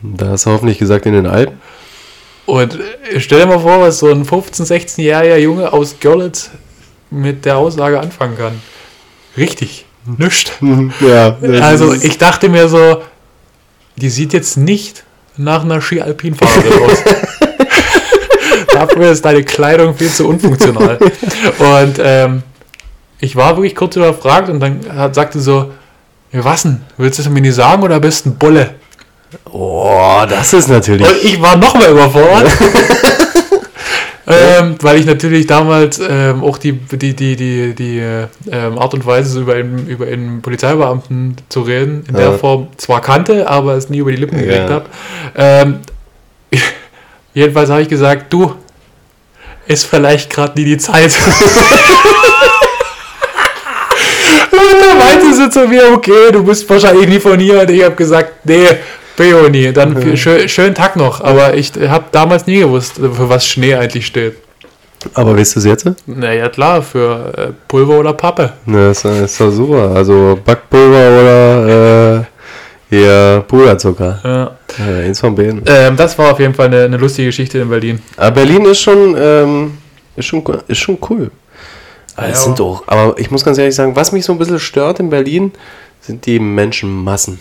[0.04, 1.60] da hast du hoffentlich gesagt in den Alpen.
[2.46, 6.52] Und äh, stell dir mal vor, was so ein 15-, 16-jähriger Junge aus Görlitz
[7.10, 8.62] mit der Aussage anfangen kann.
[9.38, 9.86] Richtig,
[10.18, 10.52] nischt.
[11.02, 13.02] Ja, Also ich dachte mir so,
[13.98, 15.04] die sieht jetzt nicht
[15.38, 16.98] nach einer Ski-Alpin-Fahrerin aus.
[18.74, 20.98] Dafür ist deine Kleidung viel zu unfunktional.
[21.58, 22.44] Und ähm,
[23.20, 25.72] ich war wirklich kurz überfragt und dann hat, sagte so,
[26.32, 26.82] ja, was denn?
[26.98, 28.76] Willst du es mir nicht sagen oder bist du ein Bulle?
[29.52, 31.08] Oh, das ist natürlich.
[31.08, 32.52] Und ich war noch mal überfordert.
[34.30, 38.94] Ähm, weil ich natürlich damals ähm, auch die, die, die, die, die äh, ähm, Art
[38.94, 42.38] und Weise, so über einen, über einen Polizeibeamten zu reden, in der Ja.
[42.38, 44.76] Form zwar kannte, aber es nie über die Lippen gelegt Ja.
[44.76, 44.86] habe.
[45.36, 45.80] Ähm,
[47.34, 48.54] jedenfalls habe ich gesagt, du,
[49.68, 51.12] ist vielleicht gerade nie die Zeit.
[54.52, 57.62] Und da meinte sie zu mir, okay, du bist wahrscheinlich nie von hier.
[57.62, 58.68] Und ich habe gesagt, nee,
[59.50, 59.72] nie.
[59.74, 61.22] Dann viel- schön, schönen Tag noch.
[61.22, 64.36] Aber ich habe damals nie gewusst, für was Schnee eigentlich steht.
[65.14, 65.86] Aber weißt du es jetzt?
[66.08, 68.54] Naja, klar, für äh, Pulver oder Pappe.
[68.66, 69.92] Ne, ist, ist doch super.
[69.96, 70.88] Also Backpulver
[71.22, 72.24] oder äh,
[72.90, 74.20] hier Puderzucker.
[74.24, 74.52] Ja.
[74.78, 75.62] Ja, eins von beiden.
[75.66, 78.02] Ähm, das war auf jeden Fall eine, eine lustige Geschichte in Berlin.
[78.18, 79.78] Aber Berlin ist schon, ähm,
[80.16, 81.32] ist schon, ist schon cool.
[82.16, 84.38] Aber Ja, es sind doch, aber ich muss ganz ehrlich sagen, was mich so ein
[84.40, 85.54] bisschen stört in Berlin,
[86.02, 87.40] sind die Menschenmassen.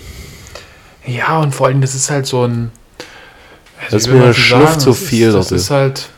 [1.09, 2.71] Ja, und vor allem, das ist halt so ein.
[3.81, 4.81] also Das ist mir das sagen?
[4.81, 6.09] zu Das viel Ist, das ist halt.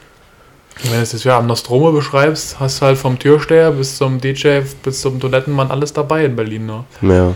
[0.82, 4.18] Wenn du es jetzt ja am Nostromo beschreibst, hast du halt vom Türsteher bis zum
[4.18, 6.64] DJ, bis zum Toilettenmann alles dabei in Berlin.
[6.66, 6.84] Ne?
[7.02, 7.34] Ja.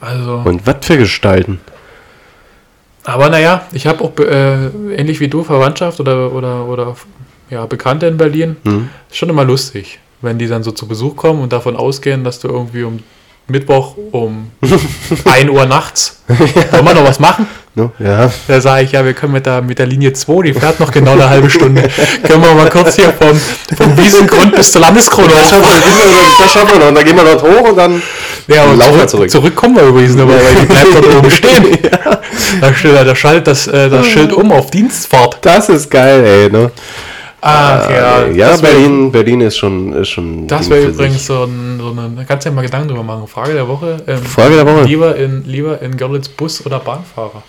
[0.00, 0.42] Also.
[0.44, 1.60] Und was für Gestalten.
[3.02, 6.96] Aber naja, ich habe auch äh, ähnlich wie du Verwandtschaft oder, oder, oder
[7.50, 8.56] ja, Bekannte in Berlin.
[8.64, 8.88] Hm?
[9.08, 12.40] Ist schon immer lustig, wenn die dann so zu Besuch kommen und davon ausgehen, dass
[12.40, 13.00] du irgendwie um
[13.48, 14.50] Mittwoch um
[15.24, 16.20] 1 Uhr nachts.
[16.28, 17.46] Wollen wir noch was machen?
[17.76, 17.92] No?
[17.98, 18.30] Ja.
[18.48, 20.90] Da sage ich, ja, wir können mit der, mit der Linie 2, die fährt noch
[20.90, 21.82] genau eine halbe Stunde.
[22.22, 23.38] können wir mal kurz hier vom,
[23.76, 26.88] vom Wiesengrund bis zur Landeskrone Das schaffen, wir, das schaffen wir noch.
[26.88, 28.02] Und dann gehen wir dort hoch und dann
[28.48, 29.54] Ja, aber laufen wir zurück, zurück.
[29.54, 31.78] kommen wir übrigens nicht mehr, weil die bleibt dort oben stehen.
[32.60, 35.38] Da, steht, da schaltet das, äh, das Schild um auf Dienstfahrt.
[35.42, 36.50] Das ist geil, ey.
[36.50, 36.70] Ne?
[37.46, 39.92] Ja, Äh, ja das wär- Berlin, Berlin ist schon.
[39.92, 41.26] Ist schon Das wäre übrigens sich.
[41.26, 43.26] so, ein, so eine, da kannst du ja mal Gedanken drüber machen.
[43.26, 43.98] Frage der Woche.
[44.06, 44.82] Ähm, Frage der Woche.
[44.84, 47.42] Lieber in, lieber in Görlitz Bus oder Bahnfahrer?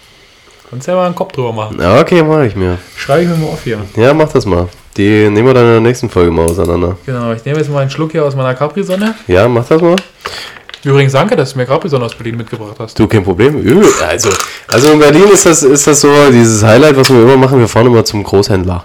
[0.70, 1.78] Kannst du ja mal einen Kopf drüber machen.
[1.82, 2.78] Ja, okay, mach ich mir.
[2.96, 3.80] Schreibe ich mir mal auf hier.
[3.96, 4.68] Ja, mach das mal.
[4.98, 6.98] Die nehmen wir dann in der nächsten Folge mal auseinander.
[7.06, 9.16] Genau, ich nehme jetzt mal einen Schluck hier aus meiner Capri-Sonne.
[9.28, 9.96] Ja, mach das mal.
[10.84, 13.00] Übrigens, danke, dass du mir Capri-Sonne aus Berlin mitgebracht hast.
[13.00, 13.64] Du, kein Problem.
[14.08, 14.30] Also,
[14.68, 17.60] also in Berlin ist das, ist das so dieses Highlight, was wir immer machen.
[17.60, 18.84] Wir fahren immer zum Großhändler.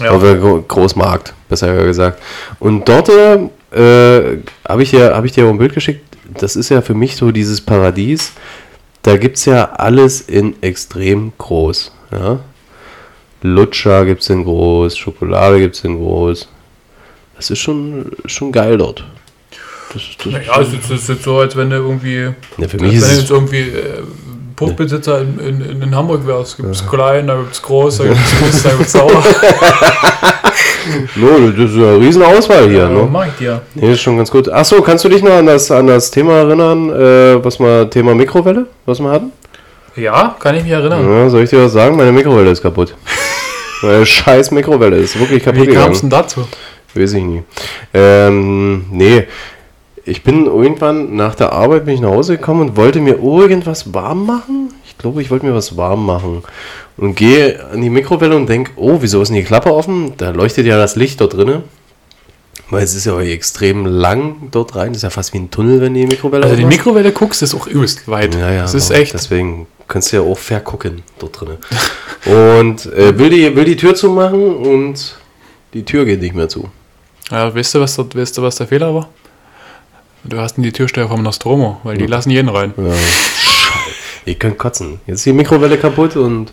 [0.00, 0.12] Ja.
[0.12, 2.20] Oder Gro- Großmarkt, besser gesagt.
[2.58, 4.38] Und dort äh,
[4.68, 6.04] habe ich, dir- hab ich dir auch ein Bild geschickt.
[6.38, 8.32] Das ist ja für mich so dieses Paradies.
[9.02, 11.92] Da gibt es ja alles in extrem groß.
[12.10, 12.40] Ja?
[13.42, 16.48] Lutscher gibt es in groß, Schokolade gibt es in groß.
[17.36, 19.04] Das ist schon, schon geil dort.
[19.92, 22.78] Das, das Naja, es ist, es ist jetzt so, als wenn du irgendwie, Ja, für
[22.78, 24.02] mich wenn ist es jetzt irgendwie äh,
[24.56, 26.22] Puffbesitzer in, in, in Hamburg.
[26.56, 29.24] Gibt es klein, da gibt es groß, da gibt es groß, da gibt es sauer.
[31.16, 32.80] No, das ist eine riesen Auswahl hier.
[32.80, 33.08] Ja, Ne?
[33.10, 33.62] mach ich dir.
[33.74, 34.50] Nee, ist schon ganz gut.
[34.50, 38.14] Achso, kannst du dich noch an das, an das Thema erinnern, äh, was wir, Thema
[38.14, 39.32] Mikrowelle, was wir hatten?
[39.96, 41.08] Ja, kann ich mich erinnern.
[41.10, 41.96] Ja, soll ich dir was sagen?
[41.96, 42.94] Meine Mikrowelle ist kaputt.
[43.82, 45.92] Meine scheiß Mikrowelle ist wirklich kaputt Wie kam gegangen.
[45.92, 46.46] es denn dazu?
[46.94, 47.42] Weiß ich nie.
[47.94, 49.26] Ähm, nee.
[50.06, 53.94] Ich bin irgendwann nach der Arbeit bin ich nach Hause gekommen und wollte mir irgendwas
[53.94, 54.72] warm machen.
[54.86, 56.42] Ich glaube, ich wollte mir was warm machen.
[56.96, 60.12] Und gehe an die Mikrowelle und denke, oh, wieso ist denn die Klappe offen?
[60.18, 61.62] Da leuchtet ja das Licht dort drinnen.
[62.70, 64.88] Weil es ist ja extrem lang dort rein.
[64.88, 66.78] Das ist ja fast wie ein Tunnel, wenn die Mikrowelle Also die aufmachst.
[66.78, 68.34] Mikrowelle guckst, ist auch übelst weit.
[68.34, 68.62] Ja, ja.
[68.62, 69.12] Das ist echt.
[69.14, 71.58] Deswegen kannst du ja auch vergucken dort drinnen.
[72.60, 75.16] und äh, will, die, will die Tür zumachen und
[75.72, 76.68] die Tür geht nicht mehr zu.
[77.30, 79.08] Ja, weißt du, was, dort- weißt du, was der Fehler war?
[80.24, 82.72] Du hast die Türsteher vom Nostromo, weil die lassen jeden rein.
[82.76, 82.92] Ja.
[84.26, 85.00] Ihr könnt kotzen.
[85.06, 86.52] Jetzt ist die Mikrowelle kaputt und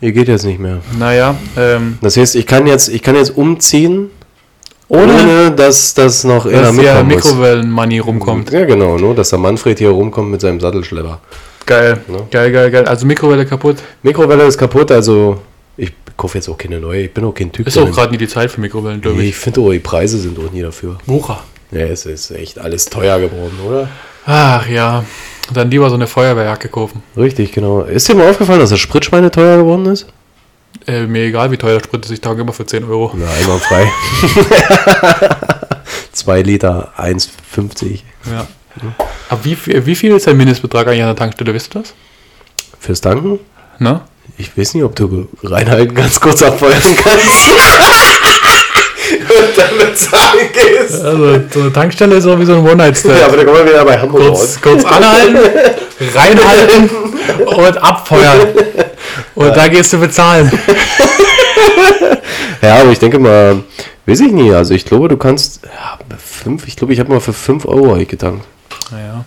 [0.00, 0.80] ihr geht jetzt nicht mehr.
[0.98, 4.10] Naja, ähm, Das heißt, ich kann jetzt, ich kann jetzt umziehen,
[4.88, 7.24] ohne, ohne dass das noch in der dass der mitkommen muss.
[7.24, 8.50] Mikrowellen-Money rumkommt.
[8.50, 11.20] Ja, genau, nur dass der Manfred hier rumkommt mit seinem Sattelschlepper.
[11.64, 12.16] Geil, Ja.
[12.30, 12.84] geil, geil, geil.
[12.84, 13.78] Also Mikrowelle kaputt.
[14.02, 15.40] Mikrowelle ist kaputt, also
[15.78, 17.04] ich kaufe jetzt auch keine neue.
[17.04, 17.66] Ich bin auch kein Typ.
[17.66, 19.28] Ist der auch gerade nie die Zeit für Mikrowellen, glaube Nee, ich.
[19.30, 20.98] ich finde auch, die Preise sind auch nie dafür.
[21.06, 21.42] Wucher.
[21.74, 23.88] Ja, es ist echt alles teuer geworden, oder?
[24.26, 25.04] Ach ja,
[25.52, 27.02] dann lieber so eine Feuerwehrjacke kaufen.
[27.16, 27.82] Richtig, genau.
[27.82, 30.06] Ist dir mal aufgefallen, dass das Spritschweine teuer geworden ist?
[30.86, 33.12] Äh, mir egal, wie teuer der Sprit ist, ich tauge immer für 10 Euro.
[33.14, 33.90] Na, einmal frei.
[36.12, 38.00] 2 Liter, 1,50.
[38.30, 38.46] Ja.
[39.28, 41.94] Aber wie, viel- wie viel ist der Mindestbetrag eigentlich an der Tankstelle, wisst ihr das?
[42.80, 43.38] Fürs Tanken?
[43.78, 44.00] Ne?
[44.36, 47.50] Ich weiß nicht, ob du reinhalten ganz kurz abfeuern kannst.
[49.56, 51.04] Dann bezahlen gehst.
[51.04, 53.18] Also, so eine Tankstelle ist so wie so ein One-Night-Stand.
[53.18, 54.58] Ja, aber dann kommen wir wieder bei Hamburg kurz, raus.
[54.62, 55.36] kurz anhalten,
[56.14, 56.90] reinhalten
[57.46, 58.40] und abfeuern.
[59.34, 60.50] Und da gehst du bezahlen.
[62.62, 63.62] Ja, aber ich denke mal,
[64.06, 64.50] weiß ich nie.
[64.52, 67.94] Also ich glaube, du kannst, ja, fünf, ich glaube, ich habe mal für 5 Euro
[68.06, 68.46] getankt.
[68.90, 69.24] Naja.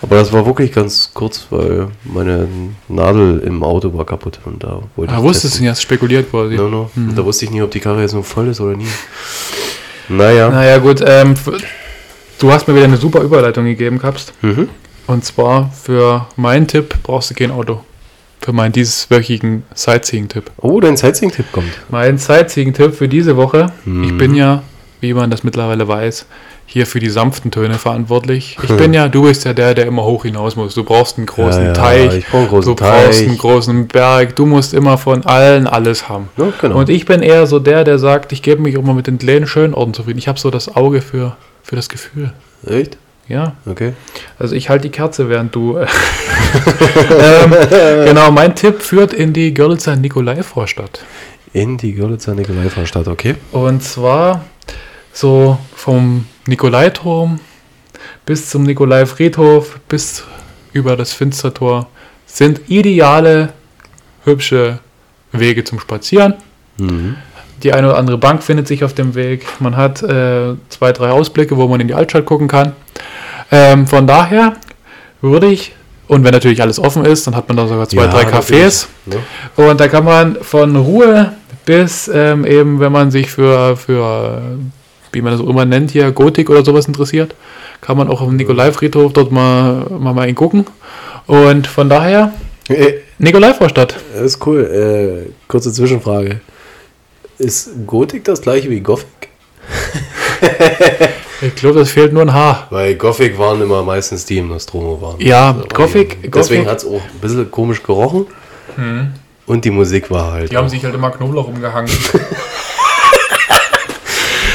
[0.00, 2.46] Aber das war wirklich ganz kurz, weil meine
[2.88, 5.62] Nadel im Auto war kaputt und da wollte Da ich wusstest du testen.
[5.64, 6.54] nicht, hast spekuliert quasi.
[6.54, 6.90] No, no.
[6.94, 8.86] Und da wusste ich nie, ob die Karre jetzt noch voll ist oder nie.
[10.08, 10.50] Naja.
[10.50, 11.02] Naja, gut.
[11.04, 11.34] Ähm,
[12.38, 14.32] du hast mir wieder eine super Überleitung gegeben, Kapst.
[14.42, 14.68] Mhm.
[15.06, 17.80] Und zwar für meinen Tipp brauchst du kein Auto.
[18.40, 20.50] Für meinen dieswöchigen Sightseeing-Tipp.
[20.58, 21.70] Oh, dein Sightseeing-Tipp kommt.
[21.90, 23.72] Mein Sightseeing-Tipp für diese Woche.
[23.84, 24.04] Mhm.
[24.04, 24.62] Ich bin ja,
[25.00, 26.26] wie man das mittlerweile weiß,
[26.66, 28.58] hier für die sanften Töne verantwortlich.
[28.62, 28.76] Ich Hm.
[28.76, 30.74] bin ja, du bist ja der, der immer hoch hinaus muss.
[30.74, 32.32] Du brauchst einen großen Ja, ja, Teich.
[32.34, 33.28] einen großen du brauchst Teich.
[33.28, 34.36] einen großen Berg.
[34.36, 36.28] Du musst immer von allen alles haben.
[36.36, 36.76] Ja, genau.
[36.78, 39.46] Und ich bin eher so der, der sagt, ich gebe mich immer mit den kleinen
[39.46, 40.18] Schönorten zufrieden.
[40.18, 42.32] Ich habe so das Auge für, für das Gefühl.
[42.66, 42.98] Echt?
[43.28, 43.92] Ja, Okay.
[44.38, 45.76] also ich halte die Kerze, während du.
[45.78, 47.54] ähm,
[48.06, 51.00] genau, mein Tipp führt in die Görlitzer Nikolai-Vorstadt.
[51.52, 53.34] In die Görlitzer Nikolai-Vorstadt, okay.
[53.52, 54.44] Und zwar
[55.12, 57.40] so vom Nikolaiturm
[58.24, 60.24] bis zum Nikolai-Friedhof bis
[60.72, 61.88] über das Finstertor
[62.26, 63.52] sind ideale,
[64.24, 64.80] hübsche
[65.32, 66.34] Wege zum Spazieren.
[66.76, 67.16] Mhm.
[67.62, 69.44] Die eine oder andere Bank findet sich auf dem Weg.
[69.60, 72.72] Man hat äh, zwei, drei Ausblicke, wo man in die Altstadt gucken kann.
[73.50, 74.54] Ähm, von daher
[75.20, 75.72] würde ich,
[76.06, 78.86] und wenn natürlich alles offen ist, dann hat man da sogar zwei, Ja, drei Cafés.
[79.06, 79.16] Ne?
[79.56, 81.32] Und da kann man von Ruhe
[81.64, 84.58] bis ähm, eben, wenn man sich für, für,
[85.12, 87.34] wie man das auch immer nennt hier, Gotik oder sowas interessiert,
[87.80, 90.66] kann man auch auf dem Nikolai-Friedhof dort mal, mal, mal hingucken.
[91.26, 92.32] Und von daher
[92.68, 93.96] Äh, Nikolai Vorstadt.
[94.12, 95.26] Das ist cool.
[95.28, 96.40] Äh, kurze Zwischenfrage.
[97.38, 99.06] Ist Gothic das gleiche wie Gothic?
[101.40, 102.66] Ich glaube, das fehlt nur ein Haar.
[102.70, 105.20] Weil Gothic waren immer meistens die im Nostromo waren.
[105.20, 108.26] Ja, Also, Gothic, Deswegen hat es auch ein bisschen komisch gerochen.
[109.46, 110.50] Und die Musik war halt.
[110.50, 111.90] die haben sich halt immer Knoblauch umgehangen.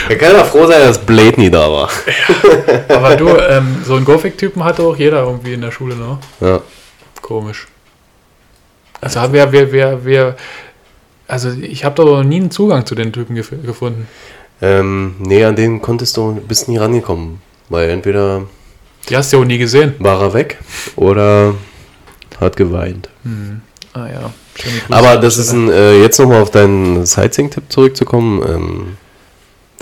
[0.10, 1.90] Er kann ja froh sein, dass Blade nie da war.
[2.90, 6.18] Aber du, ähm, so einen Gothic-Typen hatte auch jeder irgendwie in der Schule, ne?
[6.42, 6.62] Ja.
[7.22, 7.68] Komisch.
[9.02, 10.36] Also haben wir, wir, wir, wir,
[11.28, 14.08] also ich habe da noch nie einen Zugang zu den Typen gef gefunden.
[14.62, 17.42] Ähm, nee, an den konntest du bist nie rangekommen.
[17.70, 18.44] Weil entweder
[19.10, 19.96] Die hast du ja auch nie gesehen.
[20.00, 20.58] war er weg
[20.96, 21.56] oder
[22.40, 23.10] hat geweint.
[23.94, 24.34] Ah ja.
[24.90, 28.42] Aber das ist ein, äh, jetzt nochmal auf deinen Sightseeing-Tipp zurückzukommen.
[28.48, 28.98] Ähm,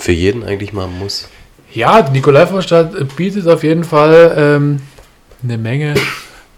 [0.02, 1.28] für jeden eigentlich mal ein Muss.
[1.72, 4.80] Ja, die Nikolai-Vorstadt bietet auf jeden Fall ähm,
[5.44, 5.94] eine Menge,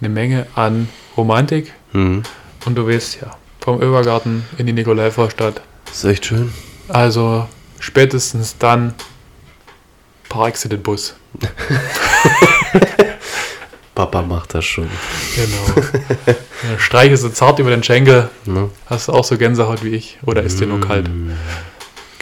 [0.01, 1.75] eine Menge an Romantik.
[1.93, 2.23] Mhm.
[2.65, 5.61] Und du weißt ja, vom Övergarten in die Nikolai-Vorstadt.
[5.93, 6.55] Ist echt schön.
[6.89, 7.47] Also
[7.81, 8.95] spätestens dann
[10.31, 11.15] par excellent Bus.
[13.95, 14.89] Papa macht das schon.
[15.37, 16.39] Genau.
[16.79, 18.71] streichest du zart über den Schenkel, Ne?
[18.87, 20.19] hast du auch so Gänsehaut wie ich.
[20.25, 21.09] Oder ist dir nur kalt?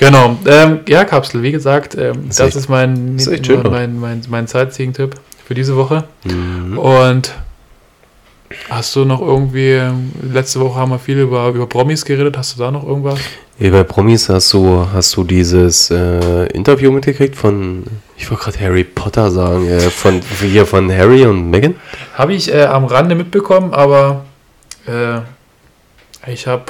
[0.03, 0.37] Genau.
[0.47, 3.99] Ähm, ja, Kapsel, wie gesagt, ähm, Ist das echt- ist mein, ist echt schön, mein,
[4.01, 5.15] mein, mein Sightseeing-Tipp
[5.47, 6.05] für diese Woche.
[6.25, 6.77] Mhm.
[6.77, 7.33] Und
[8.69, 9.81] hast du noch irgendwie,
[10.23, 13.21] letzte Woche haben wir viel über, über Promis geredet, hast du da noch irgendwas?
[13.59, 17.85] Hey, bei Promis hast du, hast du dieses äh, Interview mitgekriegt von,
[18.17, 21.77] ich wollte gerade Harry Potter sagen, äh, von hier von Harry und Meghan?
[22.15, 24.25] Habe ich äh, am Rande mitbekommen, aber
[24.87, 25.21] äh,
[26.31, 26.65] ich habe,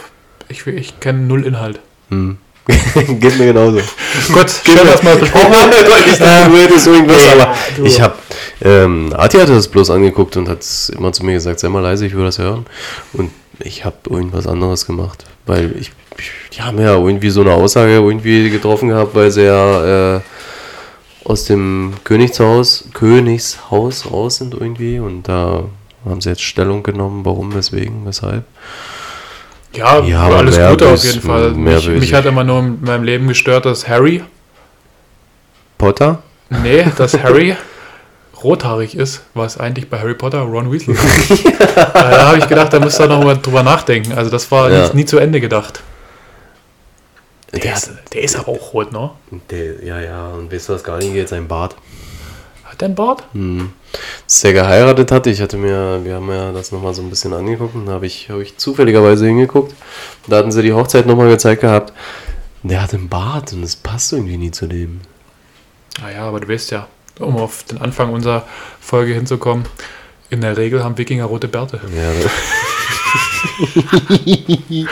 [0.49, 1.81] ich, ich kenne null Inhalt.
[2.11, 2.37] Hm.
[2.95, 3.79] Geht mir genauso.
[4.33, 5.71] Gut, schön, dass wir besprochen haben.
[6.07, 7.85] ich dachte, du hättest irgendwas, Ja, aber du.
[7.85, 8.15] ich habe,
[8.63, 10.65] ähm, Ati hatte das bloß angeguckt und hat
[10.97, 12.67] immer zu mir gesagt, sei mal leise, ich will das hören.
[13.13, 15.93] Und ich habe irgendwas anderes gemacht, weil ich,
[16.53, 20.21] die haben ja irgendwie so eine Aussage irgendwie getroffen gehabt, weil sie ja äh,
[21.25, 25.65] aus dem Königshaus, Königshaus raus sind irgendwie und da
[26.05, 28.45] haben sie jetzt Stellung genommen, warum, weswegen, weshalb.
[29.75, 31.51] Ja, Ja, alles Gute auf jeden Fall.
[31.53, 32.15] Mich, mich ich.
[32.15, 34.23] hat immer nur in meinem Leben gestört, dass Harry,
[35.79, 36.23] Potter?
[36.51, 37.57] nee, dass Harry
[38.43, 41.45] rothaarig ist, was eigentlich bei Harry Potter Ron Weasley ist.
[41.95, 44.13] da habe ich gedacht, da müsst ihr noch mal drüber nachdenken.
[44.13, 44.89] Also das war Ja.
[44.89, 45.81] nie, nie zu Ende gedacht.
[47.53, 49.11] Der, Der, ist, der ist aber auch rot, ne?
[49.51, 51.77] der, ja, ja, und weißt du, was gar nicht geht, sein Bart.
[52.65, 53.23] Hat der einen Bart?
[53.35, 53.43] Als
[54.43, 57.75] der geheiratet hatte, ich hatte mir, wir haben ja das nochmal so ein bisschen angeguckt
[57.75, 59.75] und da habe ich, hab ich zufälligerweise hingeguckt.
[60.27, 61.93] Da hatten sie die Hochzeit nochmal gezeigt gehabt.
[62.63, 65.01] Der hat einen Bart und es passt irgendwie nie zu dem.
[66.01, 66.89] Naja, aber du weißt ja,
[67.19, 68.47] um auf den Anfang unserer
[68.81, 69.67] Folge hinzukommen,
[70.31, 71.81] in der Regel haben Wikinger rote Bärte.
[71.95, 72.13] Ja,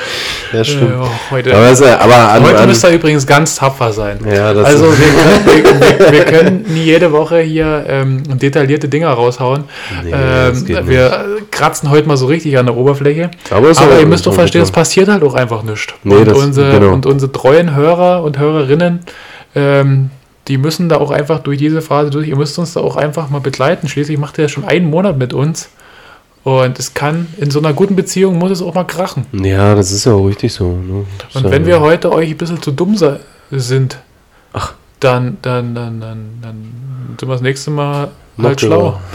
[0.53, 0.91] ja stimmt.
[0.91, 4.19] Ja, heute Aber, es, aber an, heute an, müsst ihr übrigens ganz tapfer sein.
[4.27, 9.11] ja, das Also wir können, wir, wir, können nie jede Woche hier ähm, detaillierte Dinger
[9.11, 9.65] raushauen.
[10.05, 13.31] Nee, ähm, wir kratzen heute mal so richtig an der Oberfläche.
[13.51, 15.95] Aber ist Aber ihr müsst doch verstehen, es passiert halt auch einfach nichts.
[16.05, 16.93] Nee, und, das- unsere, genau.
[16.93, 19.01] und unsere treuen Hörer und Hörerinnen,
[19.55, 20.11] ähm,
[20.49, 22.27] die müssen da auch einfach durch diese Phase durch.
[22.29, 23.89] Ihr müsst uns da auch einfach mal begleiten.
[23.89, 25.71] Schließlich macht ihr ja schon einen Monat mit uns.
[26.43, 29.27] Und es kann, in so einer guten Beziehung muss es auch mal krachen.
[29.33, 30.71] Ja, das ist ja auch richtig so.
[30.73, 31.05] Ne?
[31.35, 31.51] Und so.
[31.51, 32.97] wenn wir heute euch ein bisschen zu dumm
[33.51, 33.99] sind,
[34.53, 34.75] Ach.
[35.01, 36.73] dann, dann, dann, dann, dann
[37.19, 38.11] sind wir das nächste Mal
[38.43, 39.01] halt schlau.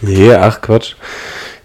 [0.00, 0.94] Nee, ach Quatsch.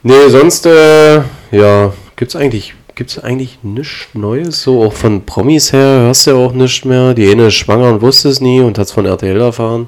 [0.03, 4.61] Nee, sonst, äh, ja, gibt's eigentlich, gibt's eigentlich nichts Neues?
[4.61, 7.13] So auch von Promis her hörst du ja auch nichts mehr.
[7.13, 9.87] Die eine ist schwanger und wusste es nie und hat's von RTL erfahren.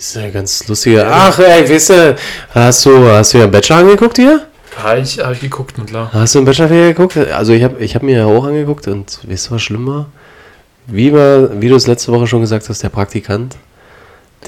[0.00, 0.98] Ist ja ganz lustig.
[0.98, 2.16] Ach, ey, weißt du,
[2.54, 4.46] hast du, hast du ja Bachelor angeguckt hier?
[4.82, 6.08] Ja, ich habe ich geguckt, na klar.
[6.10, 7.18] Hast du einen Bachelor geguckt?
[7.18, 10.06] Also ich habe ich hab mir ja auch angeguckt und weißt du, was schlimm war?
[10.86, 13.56] Wie, wie du es letzte Woche schon gesagt hast, der Praktikant,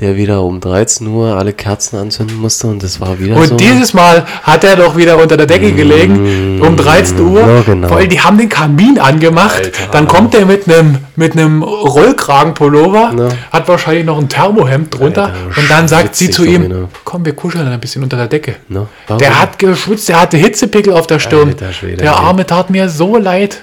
[0.01, 3.57] der wieder um 13 Uhr alle Kerzen anzünden musste und das war wieder Und so.
[3.57, 7.41] dieses Mal hat er doch wieder unter der Decke gelegen, um 13 Uhr.
[7.41, 7.91] ja, genau.
[7.91, 9.59] Weil die haben den Kamin angemacht.
[9.59, 9.93] Alter.
[9.93, 13.29] Dann kommt er mit einem mit einem Rollkragenpullover, Na.
[13.53, 15.25] hat wahrscheinlich noch ein Thermohemd drunter.
[15.27, 18.57] Alter, und dann sagt sie zu ihm, komm, wir kuscheln ein bisschen unter der Decke.
[18.69, 18.87] Ne?
[19.21, 21.49] Der hat geschwitzt, der hatte Hitzepickel auf der Stirn.
[21.49, 22.17] Alter Schwede, der.
[22.17, 23.63] Arme tat mir so leid.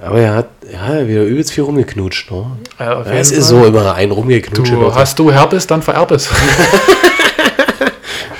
[0.00, 2.30] Aber er hat ja, wieder übelst viel rumgeknutscht.
[2.30, 2.46] Ne?
[2.78, 4.72] Ja, es ist so immer ein rumgeknutscht.
[4.72, 6.28] Du, hast du Herpes, dann vererb es.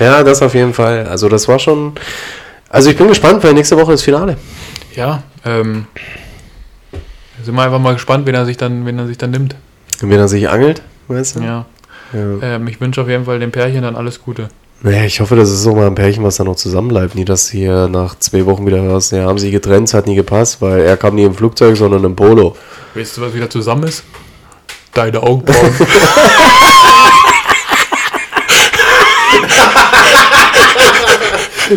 [0.01, 1.07] Ja, das auf jeden Fall.
[1.07, 1.95] Also das war schon...
[2.69, 4.37] Also ich bin gespannt, weil nächste Woche ist Finale.
[4.95, 5.87] ja, ähm,
[7.43, 9.57] sind wir einfach mal gespannt, wen er sich dann, wen er sich dann nimmt.
[10.03, 11.41] Und wenn er sich angelt, weißt du?
[11.41, 11.67] Ja.
[12.13, 12.43] Ja.
[12.43, 14.49] Ähm, ich wünsche auf jeden Fall dem Pärchen dann alles Gute.
[14.81, 17.17] Naja, ich hoffe, das ist auch mal ein Pärchen, was dann noch zusammenbleibt.
[17.17, 20.15] Nie, dass hier nach zwei Wochen wieder hörst, ja, haben sie getrennt, es hat nie
[20.15, 22.57] gepasst, weil er kam nie im Flugzeug, sondern im Polo.
[22.95, 24.05] Weißt du, was wieder zusammen ist?
[24.95, 25.75] Deine Augenbrauen.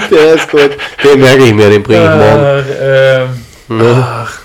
[0.10, 0.72] Der ist gut.
[1.04, 2.66] Den merke ich mir, den bringe ich morgen.
[2.80, 3.30] Äh, ähm,
[4.02, 4.39] ach,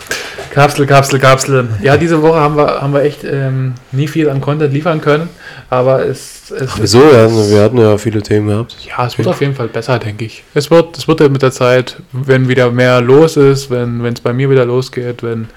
[0.57, 1.69] Kapsel, Kapsel, Kapsel.
[1.83, 5.29] Ja, diese Woche haben wir, haben wir echt ähm, nie viel an Content liefern können,
[5.69, 7.01] aber es, es Ach, wieso?
[7.01, 8.75] Wir hatten, wir hatten ja viele Themen gehabt.
[8.83, 10.45] Ja, es wird auf jeden Fall besser, denke ich.
[10.55, 14.23] Es wird, es wird ja mit der Zeit, wenn wieder mehr los ist, wenn es
[14.23, 15.49] bei mir wieder losgeht, wenn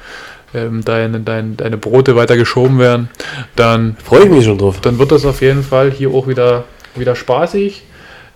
[0.54, 3.10] ähm, deine, dein, deine Brote weiter geschoben werden,
[3.56, 4.82] dann, Freue ich mich schon drauf.
[4.82, 6.66] dann wird das auf jeden Fall hier auch wieder,
[6.98, 7.84] wieder spaßig.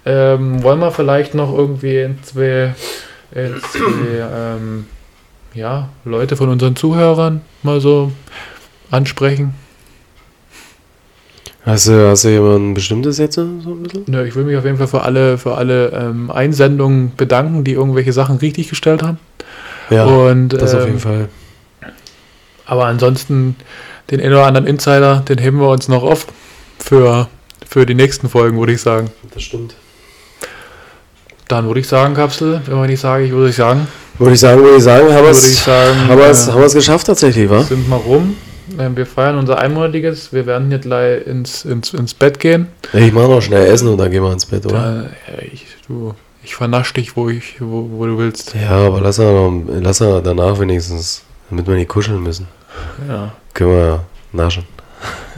[0.05, 2.74] Ähm, wollen wir vielleicht noch irgendwie in zwei,
[3.36, 4.86] in zwei ähm,
[5.54, 8.12] ja, Leute von unseren Zuhörern mal so
[8.91, 9.54] ansprechen?
[11.66, 14.04] Hast du, hast du jemanden bestimmtes jetzt so ein bisschen?
[14.08, 17.72] Nö, ich will mich auf jeden Fall für alle, für alle ähm, Einsendungen bedanken, die
[17.72, 19.18] irgendwelche Sachen richtig gestellt haben.
[19.89, 21.30] Ja, Und, das auf ähm, jeden Fall.
[22.66, 23.56] Aber ansonsten,
[24.12, 26.28] den einen oder anderen Insider, den heben wir uns noch auf
[26.80, 27.30] für,
[27.66, 29.10] für die nächsten Folgen, würde ich sagen.
[29.34, 29.76] Das stimmt.
[31.47, 33.88] Dann würde ich sagen, Kapsel, wenn man nicht sage, ich würde ich sagen,
[34.20, 37.64] Würde ich sagen, würde ich sagen, haben wir es äh, haben geschafft tatsächlich, wa?
[37.64, 38.36] sind mal rum.
[38.80, 40.32] Ähm, Wir feiern unser einmonatiges.
[40.32, 42.68] Wir werden hier gleich ins, ins, ins Bett gehen.
[42.93, 45.09] Ich mach noch schnell Essen und dann gehen wir ins Bett, oder?
[45.28, 48.53] Da, ich, du, ich vernasch dich, wo, ich, wo, wo du willst.
[48.59, 52.47] Ja, aber lass er, noch, lass er danach wenigstens, damit wir nicht kuscheln müssen.
[53.07, 54.64] Ja, Können wir ja naschen.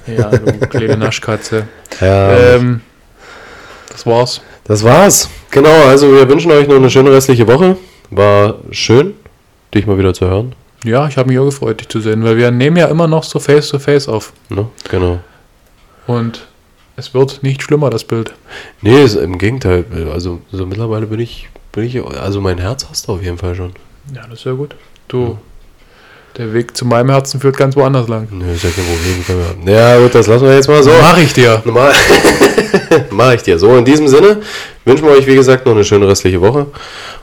[0.06, 1.68] ja du kleine Naschkatze.
[2.02, 2.82] Ja, Ähm,
[3.90, 4.42] das war's.
[4.66, 5.30] das war's.
[5.50, 7.78] Genau, also wir wünschen euch noch eine schöne restliche Woche.
[8.16, 9.14] War schön,
[9.74, 10.56] dich mal wieder zu hören.
[10.86, 13.24] Ja, ich habe mich auch gefreut, dich zu sehen, weil wir nehmen ja immer noch
[13.24, 14.32] so face-to-face auf.
[14.50, 14.68] Ne?
[14.90, 15.20] Genau.
[16.08, 16.48] Und
[16.96, 18.34] es wird nicht schlimmer, das Bild.
[18.82, 19.84] Nee, ist, im Gegenteil.
[20.14, 23.54] Also so mittlerweile bin ich, bin ich, also mein Herz hast du auf jeden Fall
[23.54, 23.74] schon.
[24.14, 24.76] Ja, das ist ja gut.
[25.10, 25.38] Du,
[26.38, 28.28] der Weg zu meinem Herzen führt ganz woanders lang.
[28.32, 29.74] Nö, ist ja kein Problem.
[29.74, 30.92] Ja gut, das lassen wir jetzt mal so.
[31.02, 31.62] Mach ich dir.
[31.64, 31.94] Normal.
[33.12, 33.58] Mach ich dir.
[33.58, 34.38] So, in diesem Sinne
[34.84, 36.68] wünschen wir euch, wie gesagt, noch eine schöne restliche Woche.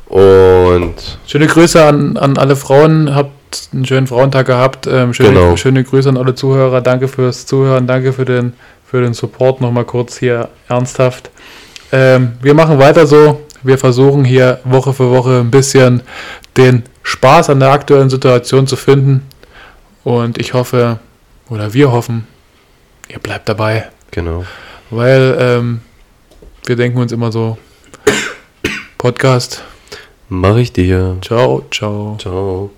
[0.09, 0.95] Und
[1.27, 3.15] Schöne Grüße an, an alle Frauen.
[3.15, 4.87] Habt einen schönen Frauentag gehabt.
[4.87, 5.57] Ähm, schöne, Genau.
[5.57, 6.81] schöne Grüße an alle Zuhörer.
[6.81, 7.87] Danke fürs Zuhören.
[7.87, 8.53] Danke für den,
[8.85, 9.61] für den Support.
[9.61, 11.31] Nochmal kurz hier ernsthaft.
[11.93, 13.43] Ähm, wir machen weiter so.
[13.63, 16.03] Wir versuchen hier Woche für Woche ein bisschen
[16.57, 19.27] den Spaß an der aktuellen Situation zu finden.
[20.05, 20.99] Und ich hoffe,
[21.49, 22.27] oder wir hoffen,
[23.09, 23.89] ihr bleibt dabei.
[24.11, 24.45] genau.
[24.91, 25.81] Weil ähm,
[26.67, 27.57] wir denken uns immer so,
[28.99, 29.63] Podcast,
[30.29, 31.19] Mach ich dir.
[31.23, 32.17] ciao, ciao.
[32.21, 32.71] Ciao.